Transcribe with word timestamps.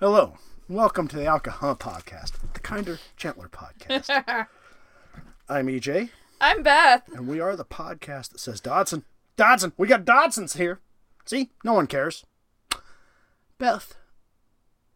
Hello. 0.00 0.34
Welcome 0.68 1.08
to 1.08 1.16
the 1.16 1.24
Alcohol 1.26 1.74
Podcast, 1.76 2.32
the 2.52 2.60
kinder, 2.60 2.98
gentler 3.16 3.48
podcast. 3.48 4.08
I'm 5.48 5.66
EJ, 5.66 6.10
I'm 6.40 6.62
Beth. 6.62 7.02
and 7.14 7.26
we 7.26 7.40
are 7.40 7.56
the 7.56 7.64
podcast 7.64 8.30
that 8.30 8.40
says 8.40 8.60
Dodgson. 8.60 9.04
Dodgson! 9.36 9.72
We 9.76 9.88
got 9.88 10.04
Dodgsons 10.04 10.56
here! 10.58 10.80
See? 11.24 11.50
No 11.64 11.72
one 11.72 11.86
cares. 11.86 12.24
Beth, 13.58 13.94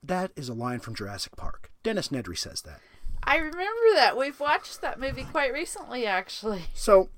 that 0.02 0.30
is 0.36 0.48
a 0.48 0.54
line 0.54 0.80
from 0.80 0.94
Jurassic 0.94 1.36
Park. 1.36 1.70
Dennis 1.82 2.08
Nedry 2.08 2.36
says 2.36 2.62
that. 2.62 2.80
I 3.24 3.36
remember 3.36 3.94
that. 3.94 4.16
We've 4.16 4.38
watched 4.38 4.80
that 4.82 5.00
movie 5.00 5.24
quite 5.24 5.52
recently, 5.52 6.06
actually. 6.06 6.64
So, 6.74 7.08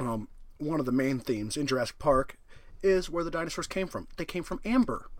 um, 0.00 0.28
one 0.58 0.80
of 0.80 0.86
the 0.86 0.92
main 0.92 1.18
themes 1.18 1.56
in 1.56 1.66
Jurassic 1.66 1.98
Park 1.98 2.38
is 2.82 3.10
where 3.10 3.24
the 3.24 3.30
dinosaurs 3.30 3.66
came 3.66 3.88
from. 3.88 4.08
They 4.16 4.24
came 4.24 4.42
from 4.42 4.60
amber. 4.64 5.10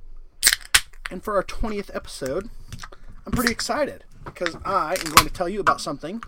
And 1.11 1.23
for 1.23 1.37
our 1.37 1.43
20th 1.43 1.95
episode, 1.95 2.49
I'm 3.27 3.33
pretty 3.33 3.53
excited 3.53 4.05
because 4.25 4.57
I 4.65 4.97
am 4.99 5.13
going 5.13 5.27
to 5.27 5.33
tell 5.33 5.49
you 5.49 5.61
about 5.61 5.81
something 5.81 6.23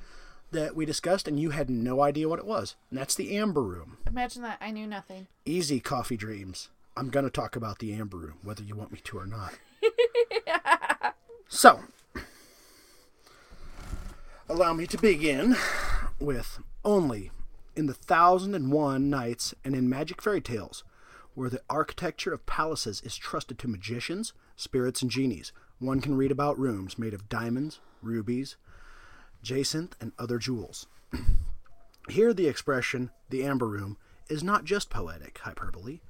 that 0.53 0.77
we 0.77 0.87
discussed 0.87 1.27
and 1.27 1.41
you 1.41 1.51
had 1.51 1.69
no 1.69 2.03
idea 2.03 2.29
what 2.29 2.39
it 2.39 2.47
was. 2.47 2.77
And 2.91 2.99
that's 2.99 3.15
the 3.15 3.37
Amber 3.37 3.63
Room. 3.63 3.99
Imagine 4.07 4.43
that. 4.43 4.59
I 4.61 4.71
knew 4.71 4.87
nothing. 4.87 5.27
Easy 5.45 5.81
coffee 5.81 6.17
dreams. 6.17 6.69
I'm 6.97 7.11
going 7.11 7.25
to 7.25 7.31
talk 7.31 7.57
about 7.57 7.79
the 7.79 7.93
Amber 7.95 8.17
Room, 8.17 8.39
whether 8.43 8.63
you 8.63 8.75
want 8.75 8.93
me 8.93 9.01
to 9.05 9.19
or 9.19 9.27
not. 9.27 9.55
so, 11.49 11.81
allow 14.49 14.73
me 14.73 14.87
to 14.87 14.97
begin 14.99 15.57
with 16.19 16.59
only 16.85 17.31
in 17.75 17.87
the 17.87 17.95
thousand 17.95 18.55
and 18.55 18.73
one 18.73 19.11
nights 19.11 19.55
and 19.65 19.75
in 19.75 19.89
magic 19.89 20.23
fairy 20.23 20.41
tales, 20.41 20.85
where 21.35 21.51
the 21.51 21.61
architecture 21.69 22.33
of 22.33 22.47
palaces 22.47 23.03
is 23.03 23.17
trusted 23.17 23.59
to 23.59 23.69
magicians, 23.69 24.33
spirits, 24.57 25.03
and 25.03 25.11
genies, 25.11 25.53
one 25.79 26.01
can 26.01 26.17
read 26.17 26.31
about 26.31 26.59
rooms 26.59 26.99
made 26.99 27.15
of 27.15 27.29
diamonds, 27.29 27.81
rubies, 28.03 28.57
jacinth, 29.43 29.95
and 30.01 30.13
other 30.19 30.39
jewels. 30.39 30.87
Here, 32.09 32.33
the 32.33 32.49
expression, 32.49 33.11
the 33.31 33.45
Amber 33.45 33.67
Room, 33.67 33.97
is 34.29 34.43
not 34.43 34.65
just 34.65 34.91
poetic 34.91 35.39
hyperbole, 35.39 36.01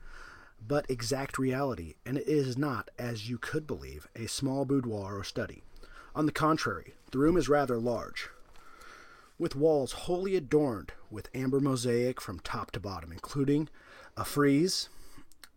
but 0.66 0.88
exact 0.88 1.38
reality, 1.38 1.94
and 2.05 2.16
it 2.16 2.27
is 2.27 2.56
not, 2.56 2.91
as 2.98 3.28
you 3.28 3.38
could 3.38 3.66
believe, 3.66 4.08
a 4.16 4.27
small 4.27 4.64
boudoir 4.64 5.19
or 5.19 5.25
study. 5.25 5.62
On 6.14 6.27
the 6.27 6.33
contrary, 6.33 6.94
the 7.12 7.19
room 7.19 7.36
is 7.36 7.48
rather 7.48 7.78
large, 7.78 8.31
with 9.38 9.55
walls 9.55 9.92
wholly 9.92 10.34
adorned 10.34 10.92
with 11.10 11.28
amber 11.34 11.60
mosaic 11.60 12.20
from 12.20 12.41
top 12.41 12.70
to 12.72 12.81
bottom, 12.81 13.12
including 13.12 13.69
a 14.16 14.25
frieze. 14.25 14.88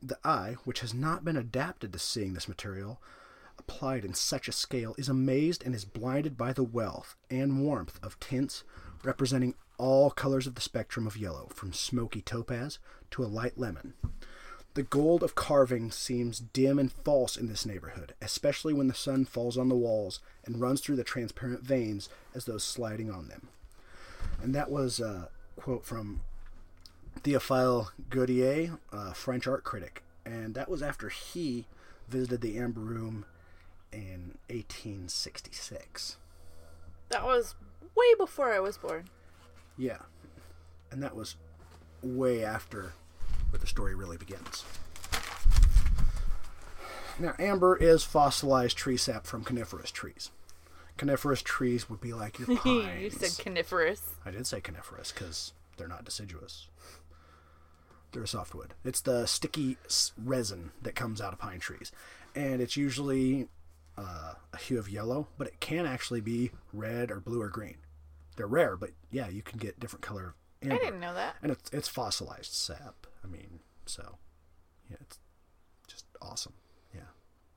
The 0.01 0.19
eye, 0.23 0.55
which 0.63 0.79
has 0.79 0.93
not 0.93 1.25
been 1.25 1.35
adapted 1.37 1.91
to 1.93 1.99
seeing 1.99 2.33
this 2.33 2.47
material 2.47 3.01
applied 3.57 4.05
in 4.05 4.13
such 4.13 4.47
a 4.47 4.53
scale, 4.53 4.95
is 4.97 5.09
amazed 5.09 5.63
and 5.65 5.75
is 5.75 5.83
blinded 5.83 6.37
by 6.37 6.53
the 6.53 6.63
wealth 6.63 7.15
and 7.29 7.61
warmth 7.61 7.99
of 8.01 8.19
tints 8.19 8.63
representing 9.03 9.55
all 9.77 10.11
colors 10.11 10.47
of 10.47 10.55
the 10.55 10.61
spectrum 10.61 11.05
of 11.07 11.17
yellow, 11.17 11.47
from 11.53 11.73
smoky 11.73 12.21
topaz 12.21 12.79
to 13.11 13.23
a 13.23 13.27
light 13.27 13.57
lemon. 13.57 13.93
The 14.75 14.83
gold 14.83 15.23
of 15.23 15.35
carving 15.35 15.91
seems 15.91 16.39
dim 16.39 16.79
and 16.79 16.91
false 16.91 17.35
in 17.35 17.47
this 17.47 17.65
neighborhood, 17.65 18.13
especially 18.21 18.73
when 18.73 18.87
the 18.87 18.93
sun 18.93 19.25
falls 19.25 19.57
on 19.57 19.67
the 19.67 19.75
walls 19.75 20.19
and 20.45 20.61
runs 20.61 20.79
through 20.79 20.97
the 20.97 21.03
transparent 21.03 21.63
veins 21.63 22.07
as 22.35 22.45
though 22.45 22.57
sliding 22.57 23.09
on 23.11 23.27
them. 23.27 23.49
And 24.41 24.53
that 24.55 24.69
was 24.69 24.99
a 24.99 25.29
quote 25.55 25.85
from 25.85 26.21
Théophile 27.21 27.89
Gautier, 28.09 28.77
a 28.91 29.13
French 29.13 29.47
art 29.47 29.63
critic. 29.63 30.03
And 30.25 30.55
that 30.55 30.69
was 30.69 30.81
after 30.81 31.09
he 31.09 31.65
visited 32.07 32.41
the 32.41 32.57
Amber 32.57 32.81
Room 32.81 33.25
in 33.91 34.37
1866. 34.49 36.17
That 37.09 37.23
was 37.23 37.55
way 37.95 38.15
before 38.17 38.53
I 38.53 38.59
was 38.59 38.77
born. 38.77 39.05
Yeah. 39.77 39.99
And 40.91 41.01
that 41.03 41.15
was 41.15 41.35
way 42.01 42.43
after 42.43 42.93
where 43.49 43.59
the 43.59 43.67
story 43.67 43.95
really 43.95 44.17
begins. 44.17 44.63
Now, 47.19 47.33
amber 47.37 47.75
is 47.75 48.03
fossilized 48.03 48.77
tree 48.77 48.95
sap 48.95 49.25
from 49.25 49.43
coniferous 49.43 49.91
trees. 49.91 50.31
Coniferous 50.97 51.41
trees 51.41 51.89
would 51.89 51.99
be 51.99 52.13
like 52.13 52.39
your 52.39 52.57
pines. 52.57 53.01
you 53.01 53.09
said 53.09 53.43
coniferous. 53.43 54.01
I 54.25 54.31
did 54.31 54.47
say 54.47 54.61
coniferous 54.61 55.11
because 55.11 55.53
they're 55.77 55.87
not 55.87 56.05
deciduous. 56.05 56.67
They're 58.11 58.23
a 58.23 58.27
softwood. 58.27 58.73
It's 58.83 59.01
the 59.01 59.25
sticky 59.25 59.77
resin 60.17 60.71
that 60.81 60.95
comes 60.95 61.21
out 61.21 61.33
of 61.33 61.39
pine 61.39 61.59
trees, 61.59 61.91
and 62.35 62.61
it's 62.61 62.75
usually 62.75 63.47
uh, 63.97 64.33
a 64.53 64.57
hue 64.57 64.79
of 64.79 64.89
yellow, 64.89 65.27
but 65.37 65.47
it 65.47 65.59
can 65.59 65.85
actually 65.85 66.21
be 66.21 66.51
red 66.73 67.11
or 67.11 67.19
blue 67.19 67.41
or 67.41 67.49
green. 67.49 67.77
They're 68.35 68.47
rare, 68.47 68.77
but 68.77 68.91
yeah, 69.11 69.27
you 69.29 69.41
can 69.41 69.59
get 69.59 69.79
different 69.79 70.01
color. 70.01 70.35
Amber. 70.61 70.75
I 70.75 70.77
didn't 70.77 70.99
know 70.99 71.13
that. 71.13 71.35
And 71.41 71.51
it's 71.51 71.69
it's 71.71 71.87
fossilized 71.87 72.53
sap. 72.53 73.07
I 73.23 73.27
mean, 73.27 73.59
so 73.85 74.17
yeah, 74.89 74.97
it's 75.01 75.19
just 75.87 76.05
awesome. 76.21 76.53
Yeah, 76.93 77.11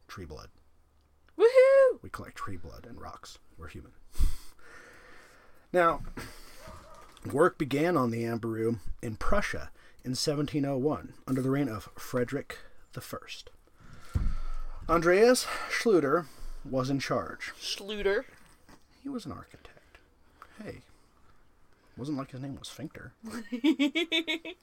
tree 0.09 0.25
blood. 0.27 0.49
Woohoo! 1.39 1.99
We 2.03 2.11
collect 2.11 2.37
tree 2.37 2.57
blood 2.57 2.87
and 2.89 3.01
rocks. 3.01 3.39
We're 3.57 3.69
human. 3.69 3.93
Now, 5.73 6.03
work 7.33 7.57
began 7.57 7.97
on 7.97 8.11
the 8.11 8.27
Amber 8.27 8.49
Room 8.49 8.81
in 9.03 9.17
Prussia 9.17 9.71
in 10.05 10.13
1701 10.13 11.15
under 11.27 11.43
the 11.43 11.51
reign 11.51 11.69
of 11.69 11.89
Frederick 11.97 12.59
I. 12.97 13.01
Andreas 14.89 15.47
Schluter 15.71 16.27
was 16.69 16.91
in 16.91 16.99
charge. 16.99 17.53
Schluter. 17.61 18.25
He 19.03 19.09
was 19.09 19.27
an 19.27 19.33
architect. 19.33 19.99
Hey, 20.63 20.83
wasn't 21.97 22.19
like 22.19 22.31
his 22.31 22.41
name 22.41 22.59
was 22.59 22.69
Finkter. 22.69 23.13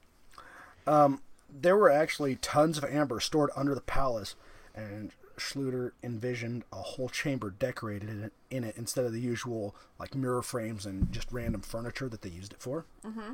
um, 0.88 1.22
there 1.50 1.78
were 1.78 1.90
actually 1.90 2.36
tons 2.36 2.78
of 2.78 2.84
amber 2.86 3.20
stored 3.20 3.50
under 3.56 3.76
the 3.76 3.82
palace, 3.82 4.36
and 4.76 5.12
Schluter 5.38 5.92
envisioned 6.04 6.64
a 6.72 6.78
whole 6.78 7.10
chamber 7.10 7.50
decorated 7.50 8.10
in 8.10 8.24
it, 8.26 8.34
in 8.52 8.64
it 8.64 8.76
instead 8.78 9.06
of 9.06 9.14
the 9.14 9.22
usual 9.22 9.76
like 10.00 10.16
mirror 10.16 10.42
frames 10.42 10.86
and 10.86 11.12
just 11.12 11.32
random 11.32 11.62
furniture 11.62 12.10
that 12.10 12.22
they 12.22 12.30
used 12.30 12.54
it 12.54 12.62
for. 12.62 12.86
Mm-hmm. 13.06 13.34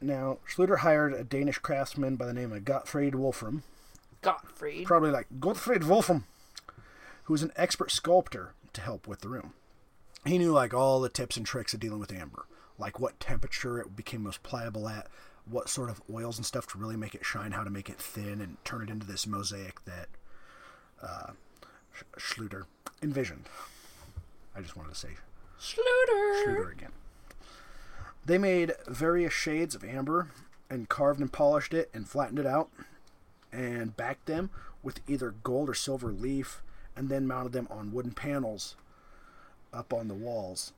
Now, 0.00 0.38
Schluter 0.48 0.78
hired 0.78 1.14
a 1.14 1.24
Danish 1.24 1.58
craftsman 1.58 2.16
by 2.16 2.26
the 2.26 2.34
name 2.34 2.52
of 2.52 2.64
Gottfried 2.64 3.14
Wolfram, 3.14 3.62
Gottfried. 4.20 4.86
probably 4.86 5.10
like 5.10 5.26
Gottfried 5.40 5.84
Wolfram, 5.84 6.24
who 7.24 7.32
was 7.32 7.42
an 7.42 7.52
expert 7.56 7.90
sculptor 7.90 8.52
to 8.74 8.80
help 8.80 9.08
with 9.08 9.20
the 9.20 9.28
room. 9.28 9.54
He 10.24 10.38
knew 10.38 10.52
like 10.52 10.74
all 10.74 11.00
the 11.00 11.08
tips 11.08 11.36
and 11.36 11.46
tricks 11.46 11.72
of 11.72 11.80
dealing 11.80 12.00
with 12.00 12.12
amber, 12.12 12.46
like 12.78 13.00
what 13.00 13.18
temperature 13.20 13.80
it 13.80 13.96
became 13.96 14.22
most 14.22 14.42
pliable 14.42 14.88
at, 14.88 15.06
what 15.48 15.68
sort 15.68 15.88
of 15.88 16.02
oils 16.12 16.36
and 16.36 16.44
stuff 16.44 16.66
to 16.68 16.78
really 16.78 16.96
make 16.96 17.14
it 17.14 17.24
shine, 17.24 17.52
how 17.52 17.64
to 17.64 17.70
make 17.70 17.88
it 17.88 17.98
thin 17.98 18.40
and 18.40 18.56
turn 18.64 18.82
it 18.82 18.90
into 18.90 19.06
this 19.06 19.26
mosaic 19.26 19.84
that 19.84 20.08
uh, 21.02 21.30
Schluter 22.18 22.64
envisioned. 23.02 23.48
I 24.54 24.60
just 24.60 24.76
wanted 24.76 24.94
to 24.94 24.98
say 24.98 25.10
Schluter. 25.60 26.44
Schluter 26.44 26.72
again. 26.72 26.92
They 28.26 28.38
made 28.38 28.72
various 28.88 29.32
shades 29.32 29.76
of 29.76 29.84
amber 29.84 30.30
and 30.68 30.88
carved 30.88 31.20
and 31.20 31.32
polished 31.32 31.72
it 31.72 31.88
and 31.94 32.08
flattened 32.08 32.40
it 32.40 32.46
out 32.46 32.70
and 33.52 33.96
backed 33.96 34.26
them 34.26 34.50
with 34.82 35.00
either 35.08 35.30
gold 35.30 35.70
or 35.70 35.74
silver 35.74 36.12
leaf 36.12 36.60
and 36.96 37.08
then 37.08 37.26
mounted 37.26 37.52
them 37.52 37.68
on 37.70 37.92
wooden 37.92 38.12
panels 38.12 38.74
up 39.72 39.92
on 39.92 40.08
the 40.08 40.14
walls. 40.14 40.72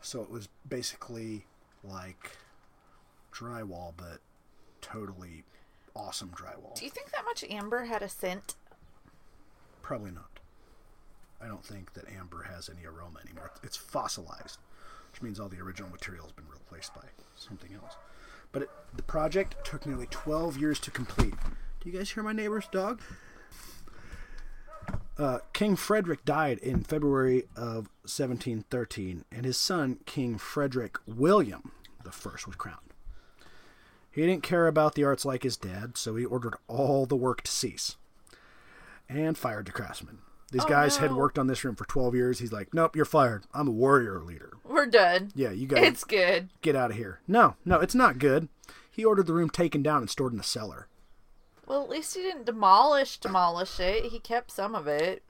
So 0.00 0.20
it 0.20 0.30
was 0.30 0.48
basically 0.68 1.46
like 1.84 2.36
drywall, 3.32 3.92
but 3.96 4.18
totally 4.80 5.44
awesome 5.94 6.30
drywall. 6.30 6.74
Do 6.74 6.84
you 6.84 6.90
think 6.90 7.12
that 7.12 7.24
much 7.24 7.44
amber 7.48 7.84
had 7.84 8.02
a 8.02 8.08
scent? 8.08 8.56
Probably 9.80 10.10
not. 10.10 10.40
I 11.40 11.46
don't 11.46 11.64
think 11.64 11.94
that 11.94 12.04
amber 12.08 12.42
has 12.42 12.68
any 12.68 12.84
aroma 12.84 13.20
anymore. 13.24 13.52
It's 13.62 13.76
fossilized, 13.76 14.58
which 15.10 15.22
means 15.22 15.40
all 15.40 15.48
the 15.48 15.60
original 15.60 15.90
material 15.90 16.24
has 16.24 16.32
been 16.32 16.48
replaced 16.50 16.94
by 16.94 17.02
something 17.34 17.70
else. 17.74 17.94
But 18.52 18.62
it, 18.62 18.70
the 18.94 19.02
project 19.02 19.56
took 19.64 19.86
nearly 19.86 20.06
12 20.06 20.58
years 20.58 20.78
to 20.80 20.90
complete. 20.90 21.34
Do 21.80 21.90
you 21.90 21.96
guys 21.96 22.10
hear 22.10 22.22
my 22.22 22.32
neighbor's 22.32 22.68
dog? 22.70 23.00
Uh, 25.16 25.38
King 25.52 25.76
Frederick 25.76 26.24
died 26.24 26.58
in 26.58 26.82
February 26.82 27.44
of 27.54 27.90
1713, 28.04 29.24
and 29.30 29.44
his 29.44 29.58
son, 29.58 29.98
King 30.06 30.38
Frederick 30.38 30.96
William 31.06 31.72
the 32.02 32.10
First, 32.10 32.46
was 32.46 32.56
crowned. 32.56 32.78
He 34.10 34.22
didn't 34.22 34.42
care 34.42 34.66
about 34.66 34.94
the 34.94 35.04
arts 35.04 35.24
like 35.24 35.42
his 35.42 35.56
dad, 35.56 35.96
so 35.96 36.16
he 36.16 36.24
ordered 36.24 36.54
all 36.66 37.06
the 37.06 37.16
work 37.16 37.42
to 37.42 37.50
cease 37.50 37.96
and 39.08 39.36
fired 39.36 39.66
the 39.66 39.72
craftsman. 39.72 40.18
These 40.50 40.64
Oh, 40.64 40.68
guys 40.68 40.96
had 40.96 41.12
worked 41.14 41.38
on 41.38 41.46
this 41.46 41.64
room 41.64 41.76
for 41.76 41.84
12 41.84 42.14
years. 42.14 42.38
He's 42.40 42.52
like, 42.52 42.74
nope, 42.74 42.96
you're 42.96 43.04
fired. 43.04 43.44
I'm 43.54 43.68
a 43.68 43.72
warrior 43.72 44.20
leader. 44.20 44.54
We're 44.64 44.86
done. 44.86 45.30
Yeah, 45.34 45.50
you 45.50 45.66
guys 45.68 45.84
It's 45.84 46.04
good. 46.04 46.48
get 46.60 46.74
out 46.74 46.90
of 46.90 46.96
here. 46.96 47.20
No, 47.28 47.54
no, 47.64 47.78
it's 47.78 47.94
not 47.94 48.18
good. 48.18 48.48
He 48.90 49.04
ordered 49.04 49.26
the 49.26 49.32
room 49.32 49.50
taken 49.50 49.82
down 49.82 49.98
and 49.98 50.10
stored 50.10 50.32
in 50.32 50.38
the 50.38 50.44
cellar. 50.44 50.88
Well, 51.66 51.82
at 51.84 51.88
least 51.88 52.16
he 52.16 52.22
didn't 52.22 52.46
demolish 52.46 53.18
demolish 53.18 53.78
it. 53.78 54.06
He 54.06 54.18
kept 54.18 54.50
some 54.50 54.74
of 54.74 54.88
it. 54.88 55.22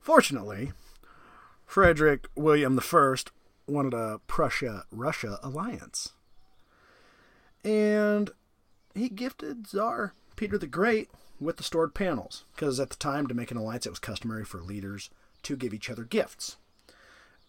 Fortunately, 0.00 0.72
Frederick 1.64 2.26
William 2.36 2.78
I 2.78 3.16
wanted 3.66 3.94
a 3.94 4.20
Prussia 4.26 4.84
Russia 4.90 5.38
alliance. 5.42 6.12
And 7.64 8.30
he 8.94 9.08
gifted 9.08 9.66
Tsar 9.66 10.12
Peter 10.38 10.56
the 10.56 10.68
Great 10.68 11.10
with 11.40 11.56
the 11.56 11.64
stored 11.64 11.94
panels, 11.94 12.44
because 12.54 12.78
at 12.78 12.90
the 12.90 12.96
time, 12.96 13.26
to 13.26 13.34
make 13.34 13.50
an 13.50 13.56
alliance, 13.56 13.86
it 13.86 13.90
was 13.90 13.98
customary 13.98 14.44
for 14.44 14.60
leaders 14.60 15.10
to 15.42 15.56
give 15.56 15.74
each 15.74 15.90
other 15.90 16.04
gifts. 16.04 16.56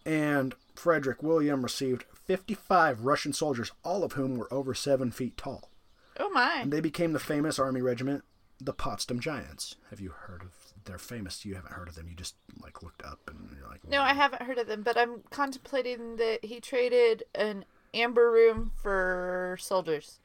And 0.04 0.56
Frederick 0.74 1.22
William 1.22 1.62
received 1.62 2.02
55 2.24 3.04
Russian 3.04 3.32
soldiers, 3.32 3.70
all 3.84 4.02
of 4.02 4.14
whom 4.14 4.36
were 4.36 4.52
over 4.52 4.74
seven 4.74 5.12
feet 5.12 5.36
tall. 5.36 5.70
Oh 6.18 6.30
my! 6.30 6.62
And 6.62 6.72
they 6.72 6.80
became 6.80 7.12
the 7.12 7.20
famous 7.20 7.60
army 7.60 7.80
regiment, 7.80 8.24
the 8.60 8.72
Potsdam 8.72 9.20
Giants. 9.20 9.76
Have 9.90 10.00
you 10.00 10.10
heard 10.10 10.42
of? 10.42 10.50
They're 10.84 10.98
famous. 10.98 11.44
You 11.44 11.54
haven't 11.54 11.74
heard 11.74 11.86
of 11.86 11.94
them. 11.94 12.08
You 12.08 12.16
just 12.16 12.34
like 12.60 12.82
looked 12.82 13.04
up 13.04 13.20
and 13.28 13.56
you're 13.56 13.68
like, 13.68 13.86
No, 13.88 14.02
I 14.02 14.14
haven't 14.14 14.42
heard 14.42 14.58
of 14.58 14.66
them, 14.66 14.82
but 14.82 14.98
I'm 14.98 15.22
contemplating 15.30 16.16
that 16.16 16.44
he 16.44 16.58
traded 16.58 17.22
an 17.36 17.66
amber 17.94 18.32
room 18.32 18.72
for 18.82 19.56
soldiers. 19.60 20.18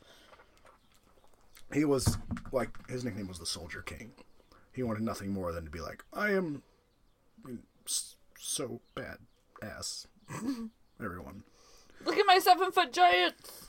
He 1.73 1.85
was 1.85 2.17
like 2.51 2.69
his 2.89 3.03
nickname 3.03 3.27
was 3.27 3.39
the 3.39 3.45
Soldier 3.45 3.81
King. 3.81 4.11
He 4.73 4.83
wanted 4.83 5.03
nothing 5.03 5.31
more 5.31 5.51
than 5.51 5.65
to 5.65 5.71
be 5.71 5.79
like, 5.79 6.03
I 6.13 6.31
am 6.31 6.63
so 8.37 8.81
bad 8.93 9.17
ass. 9.61 10.07
Everyone. 11.03 11.43
Look 12.05 12.17
at 12.17 12.25
my 12.25 12.39
seven 12.39 12.71
foot 12.71 12.91
giants. 12.91 13.67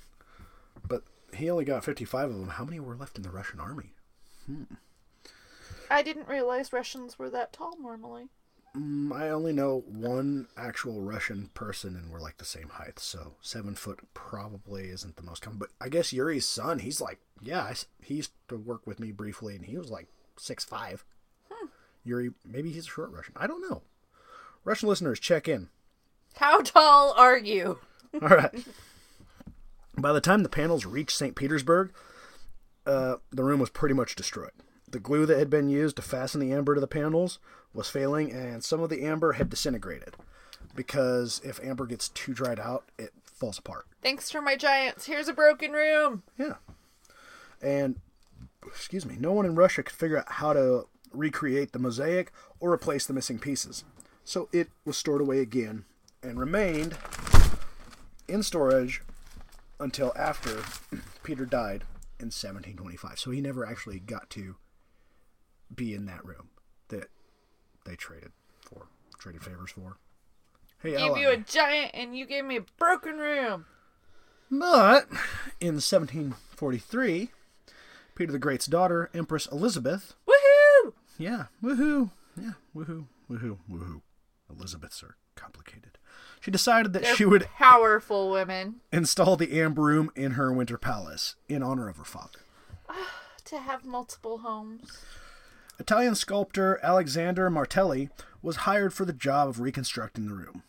But 0.87 1.03
he 1.35 1.51
only 1.51 1.65
got 1.65 1.85
55 1.85 2.31
of 2.31 2.39
them. 2.39 2.49
How 2.49 2.65
many 2.65 2.81
were 2.81 2.97
left 2.97 3.17
in 3.17 3.23
the 3.23 3.31
Russian 3.31 3.61
army? 3.61 3.95
Hmm. 4.47 4.65
I 5.91 6.03
didn't 6.03 6.29
realize 6.29 6.73
Russians 6.73 7.19
were 7.19 7.31
that 7.31 7.53
tall 7.53 7.79
normally. 7.81 8.29
Mm, 8.77 9.13
I 9.13 9.31
only 9.31 9.53
know 9.53 9.85
one 9.87 10.49
actual 10.57 11.01
Russian 11.01 11.51
person, 11.55 11.97
and 11.97 12.11
we're 12.11 12.21
like 12.21 12.37
the 12.39 12.45
same 12.45 12.69
height. 12.69 12.99
So 12.99 13.35
seven 13.41 13.75
foot 13.75 14.01
probably 14.13 14.89
isn't 14.91 15.17
the 15.17 15.23
most 15.23 15.43
common. 15.43 15.59
But 15.59 15.71
I 15.81 15.89
guess 15.89 16.13
Yuri's 16.13 16.47
son, 16.47 16.81
he's 16.81 17.01
like, 17.01 17.19
yeah, 17.41 17.63
I 17.63 17.75
he 18.03 18.15
used 18.15 18.33
to 18.49 18.57
work 18.57 18.87
with 18.87 19.01
me 19.01 19.13
briefly, 19.13 19.57
and 19.57 19.65
he 19.65 19.79
was 19.79 19.91
like 19.91 20.09
six 20.37 20.65
five. 20.65 21.05
Yuri, 22.05 22.31
maybe 22.45 22.71
he's 22.71 22.87
a 22.87 22.91
short 22.91 23.11
Russian. 23.11 23.35
I 23.37 23.49
don't 23.49 23.69
know. 23.69 23.83
Russian 24.65 24.89
listeners, 24.89 25.19
check 25.19 25.49
in. 25.49 25.69
How 26.37 26.61
tall 26.61 27.13
are 27.17 27.37
you? 27.37 27.81
All 28.23 28.29
right. 28.29 28.65
By 29.99 30.13
the 30.13 30.21
time 30.21 30.43
the 30.45 30.49
panels 30.49 30.87
reached 30.87 31.17
St. 31.17 31.35
Petersburg, 31.35 31.93
uh, 32.87 33.17
the 33.33 33.43
room 33.43 33.59
was 33.59 33.71
pretty 33.71 33.95
much 33.95 34.15
destroyed. 34.15 34.53
The 34.89 35.01
glue 35.01 35.27
that 35.27 35.39
had 35.39 35.51
been 35.51 35.69
used 35.69 35.97
to 35.97 36.03
fasten 36.03 36.41
the 36.41 36.53
amber 36.53 36.75
to 36.75 36.81
the 36.81 36.87
panels 36.87 37.39
was 37.75 37.89
failing, 37.89 38.33
and 38.33 38.63
some 38.63 38.81
of 38.81 38.89
the 38.89 39.05
amber 39.05 39.33
had 39.33 39.51
disintegrated. 39.51 40.17
Because 40.75 41.41
if 41.45 41.59
amber 41.63 41.87
gets 41.87 42.09
too 42.09 42.33
dried 42.35 42.61
out, 42.61 42.85
it 42.99 43.13
falls 43.25 43.59
apart. 43.59 43.87
Thanks 44.03 44.31
for 44.31 44.41
my 44.41 44.57
giants. 44.57 45.07
Here's 45.07 45.29
a 45.29 45.33
broken 45.33 45.73
room. 45.73 46.23
Yeah. 46.39 46.55
And, 47.61 47.97
excuse 48.67 49.05
me, 49.05 49.17
no 49.19 49.33
one 49.33 49.47
in 49.47 49.55
Russia 49.55 49.83
could 49.83 49.97
figure 49.97 50.19
out 50.19 50.33
how 50.33 50.53
to 50.53 50.87
recreate 51.13 51.73
the 51.73 51.79
mosaic 51.79 52.33
or 52.61 52.73
replace 52.73 53.07
the 53.07 53.13
missing 53.13 53.39
pieces. 53.39 53.85
So 54.25 54.49
it 54.53 54.69
was 54.85 54.97
stored 54.97 55.21
away 55.21 55.41
again 55.41 55.85
and 56.23 56.39
remained 56.39 56.97
in 58.29 58.43
storage 58.43 59.03
until 59.79 60.13
after 60.17 60.63
Peter 61.23 61.47
died 61.47 61.85
in 62.19 62.27
1725. 62.27 63.19
So 63.19 63.31
he 63.31 63.41
never 63.41 63.67
actually 63.67 64.01
got 64.01 64.31
to 64.31 64.57
be 65.75 65.95
in 65.95 66.07
that 66.07 66.25
room 66.25 66.49
that 66.89 67.09
they 67.85 67.97
traded 67.97 68.33
for, 68.61 68.87
traded 69.19 69.43
favors 69.43 69.71
for. 69.71 69.99
Hey, 70.83 70.95
I 70.95 70.99
Gave 70.99 71.11
ally. 71.11 71.21
you 71.21 71.31
a 71.31 71.37
giant 71.39 71.91
and 71.95 72.17
you 72.17 72.27
gave 72.27 72.45
me 72.45 72.57
a 72.57 72.65
broken 72.79 73.19
room. 73.19 73.67
But 74.51 75.09
in 75.61 75.75
1743, 75.81 77.31
Peter 78.15 78.33
the 78.33 78.39
Great's 78.39 78.67
daughter, 78.67 79.11
Empress 79.13 79.47
Elizabeth, 79.51 80.15
Woohoo! 80.29 80.93
yeah, 81.19 81.45
woohoo, 81.63 82.11
yeah, 82.41 82.53
woohoo, 82.75 83.07
woohoo, 83.31 83.59
woohoo. 83.71 84.03
Elizabeths 84.49 85.03
are 85.03 85.17
complicated. 85.35 85.99
She 86.41 86.51
decided 86.53 86.93
that 86.93 87.03
They're 87.03 87.17
she 87.17 87.25
would 87.25 87.47
powerful 87.59 88.31
women 88.31 88.77
install 88.93 89.37
the 89.37 89.61
amber 89.61 89.83
room 89.83 90.11
in 90.15 90.33
her 90.33 90.53
winter 90.53 90.79
palace 90.79 91.35
in 91.49 91.63
honor 91.63 91.89
of 91.89 91.97
her 91.97 92.05
father. 92.05 92.39
to 93.47 93.59
have 93.59 93.85
multiple 93.85 94.39
homes. 94.39 94.97
Italian 95.79 96.15
sculptor 96.15 96.81
Alexander 96.83 97.51
Martelli 97.51 98.09
was 98.43 98.57
hired 98.57 98.95
for 98.95 99.05
the 99.05 99.13
job 99.13 99.49
of 99.49 99.61
reconstructing 99.61 100.27
the 100.27 100.35
room. 100.35 100.63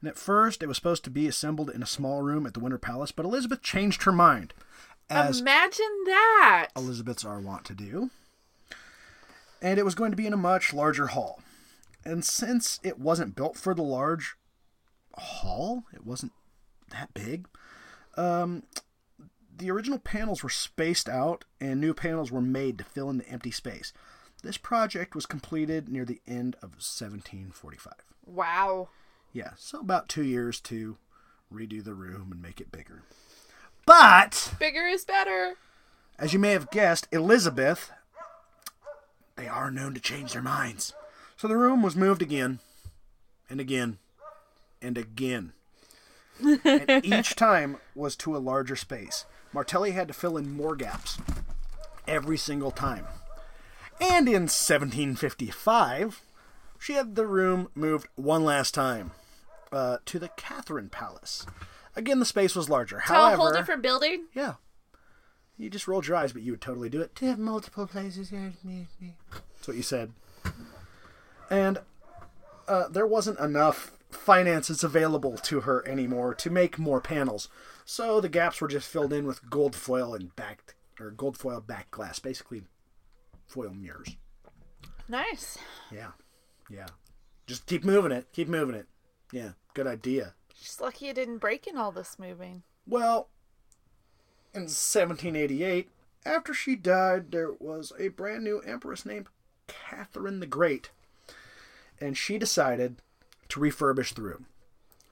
And 0.00 0.08
at 0.08 0.16
first, 0.16 0.62
it 0.62 0.66
was 0.66 0.76
supposed 0.76 1.04
to 1.04 1.10
be 1.10 1.26
assembled 1.26 1.70
in 1.70 1.82
a 1.82 1.86
small 1.86 2.22
room 2.22 2.46
at 2.46 2.54
the 2.54 2.60
Winter 2.60 2.78
Palace, 2.78 3.10
but 3.10 3.24
Elizabeth 3.24 3.62
changed 3.62 4.04
her 4.04 4.12
mind, 4.12 4.54
as 5.10 5.40
Imagine 5.40 6.04
that. 6.06 6.68
Elizabeths 6.76 7.24
are 7.24 7.40
wont 7.40 7.64
to 7.64 7.74
do. 7.74 8.10
And 9.60 9.78
it 9.78 9.84
was 9.84 9.96
going 9.96 10.12
to 10.12 10.16
be 10.16 10.26
in 10.26 10.32
a 10.32 10.36
much 10.36 10.72
larger 10.72 11.08
hall. 11.08 11.40
And 12.04 12.24
since 12.24 12.78
it 12.84 12.98
wasn't 12.98 13.34
built 13.34 13.56
for 13.56 13.74
the 13.74 13.82
large 13.82 14.36
hall, 15.14 15.84
it 15.92 16.06
wasn't 16.06 16.32
that 16.90 17.12
big. 17.12 17.48
Um, 18.16 18.62
the 19.56 19.70
original 19.70 19.98
panels 19.98 20.42
were 20.42 20.48
spaced 20.48 21.08
out, 21.08 21.44
and 21.60 21.80
new 21.80 21.92
panels 21.92 22.30
were 22.30 22.40
made 22.40 22.78
to 22.78 22.84
fill 22.84 23.10
in 23.10 23.18
the 23.18 23.28
empty 23.28 23.50
space. 23.50 23.92
This 24.42 24.56
project 24.56 25.14
was 25.14 25.26
completed 25.26 25.88
near 25.88 26.04
the 26.04 26.20
end 26.26 26.54
of 26.56 26.70
1745. 26.80 27.92
Wow. 28.26 28.88
Yeah, 29.32 29.50
so 29.56 29.80
about 29.80 30.08
two 30.08 30.22
years 30.22 30.60
to 30.62 30.96
redo 31.52 31.82
the 31.82 31.94
room 31.94 32.28
and 32.32 32.40
make 32.42 32.60
it 32.60 32.70
bigger. 32.72 33.02
But 33.86 34.54
Bigger 34.58 34.86
is 34.86 35.04
better. 35.04 35.54
as 36.18 36.32
you 36.32 36.38
may 36.38 36.52
have 36.52 36.70
guessed, 36.70 37.08
Elizabeth, 37.10 37.90
they 39.36 39.48
are 39.48 39.70
known 39.70 39.94
to 39.94 40.00
change 40.00 40.32
their 40.32 40.42
minds. 40.42 40.92
So 41.36 41.48
the 41.48 41.56
room 41.56 41.82
was 41.82 41.96
moved 41.96 42.20
again, 42.22 42.58
and 43.48 43.60
again, 43.60 43.98
and 44.82 44.98
again. 44.98 45.52
and 46.42 47.04
each 47.04 47.34
time 47.36 47.78
was 47.94 48.14
to 48.16 48.36
a 48.36 48.38
larger 48.38 48.76
space. 48.76 49.24
Martelli 49.52 49.92
had 49.92 50.08
to 50.08 50.14
fill 50.14 50.36
in 50.36 50.52
more 50.52 50.76
gaps 50.76 51.18
every 52.06 52.36
single 52.36 52.70
time. 52.70 53.06
And 54.00 54.28
in 54.28 54.42
1755, 54.48 56.22
she 56.78 56.92
had 56.94 57.14
the 57.14 57.26
room 57.26 57.68
moved 57.74 58.08
one 58.14 58.44
last 58.44 58.74
time 58.74 59.10
uh, 59.72 59.98
to 60.06 60.18
the 60.18 60.28
Catherine 60.36 60.88
Palace. 60.88 61.46
Again, 61.96 62.20
the 62.20 62.24
space 62.24 62.54
was 62.54 62.68
larger. 62.68 62.96
To 62.96 63.02
However, 63.12 63.34
a 63.34 63.36
whole 63.36 63.52
different 63.52 63.82
building. 63.82 64.26
yeah. 64.34 64.54
You 65.56 65.68
just 65.68 65.88
rolled 65.88 66.06
your 66.06 66.16
eyes, 66.16 66.32
but 66.32 66.42
you 66.42 66.52
would 66.52 66.60
totally 66.60 66.88
do 66.88 67.00
it. 67.00 67.16
To 67.16 67.26
have 67.26 67.38
multiple 67.38 67.88
places. 67.88 68.30
yeah, 68.30 68.50
me, 68.62 68.86
me. 69.00 69.16
That's 69.32 69.66
what 69.66 69.76
you 69.76 69.82
said. 69.82 70.12
And 71.50 71.78
uh, 72.68 72.86
there 72.88 73.06
wasn't 73.06 73.40
enough 73.40 73.90
finances 74.10 74.84
available 74.84 75.36
to 75.36 75.62
her 75.62 75.86
anymore 75.88 76.32
to 76.34 76.50
make 76.50 76.78
more 76.78 77.00
panels. 77.00 77.48
So 77.84 78.20
the 78.20 78.28
gaps 78.28 78.60
were 78.60 78.68
just 78.68 78.88
filled 78.88 79.12
in 79.12 79.26
with 79.26 79.50
gold 79.50 79.74
foil 79.74 80.14
and 80.14 80.34
back 80.36 80.76
or 81.00 81.10
gold 81.10 81.36
foil 81.36 81.60
back 81.60 81.90
glass, 81.90 82.20
basically 82.20 82.62
foil 83.48 83.72
mirrors. 83.74 84.16
Nice. 85.08 85.58
Yeah. 85.90 86.12
Yeah. 86.70 86.86
Just 87.46 87.66
keep 87.66 87.84
moving 87.84 88.12
it. 88.12 88.28
Keep 88.32 88.48
moving 88.48 88.74
it. 88.74 88.86
Yeah. 89.32 89.52
Good 89.74 89.86
idea. 89.86 90.34
She's 90.54 90.80
lucky 90.80 91.08
it 91.08 91.14
didn't 91.14 91.38
break 91.38 91.66
in 91.66 91.76
all 91.76 91.92
this 91.92 92.18
moving. 92.18 92.62
Well, 92.86 93.28
in 94.54 94.62
1788, 94.62 95.88
after 96.26 96.52
she 96.52 96.76
died, 96.76 97.30
there 97.32 97.52
was 97.58 97.92
a 97.98 98.08
brand 98.08 98.44
new 98.44 98.60
empress 98.60 99.06
named 99.06 99.26
Catherine 99.66 100.40
the 100.40 100.46
Great. 100.46 100.90
And 102.00 102.16
she 102.16 102.38
decided 102.38 102.96
to 103.48 103.60
refurbish 103.60 104.14
the 104.14 104.22
room. 104.22 104.46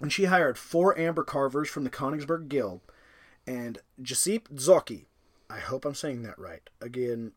And 0.00 0.12
she 0.12 0.24
hired 0.24 0.58
four 0.58 0.98
amber 0.98 1.24
carvers 1.24 1.68
from 1.70 1.84
the 1.84 1.90
Königsberg 1.90 2.48
Guild 2.48 2.80
and 3.46 3.78
Giuseppe 4.00 4.54
Zocchi. 4.54 5.06
I 5.48 5.58
hope 5.58 5.84
I'm 5.84 5.94
saying 5.94 6.22
that 6.22 6.38
right. 6.38 6.68
Again, 6.80 7.32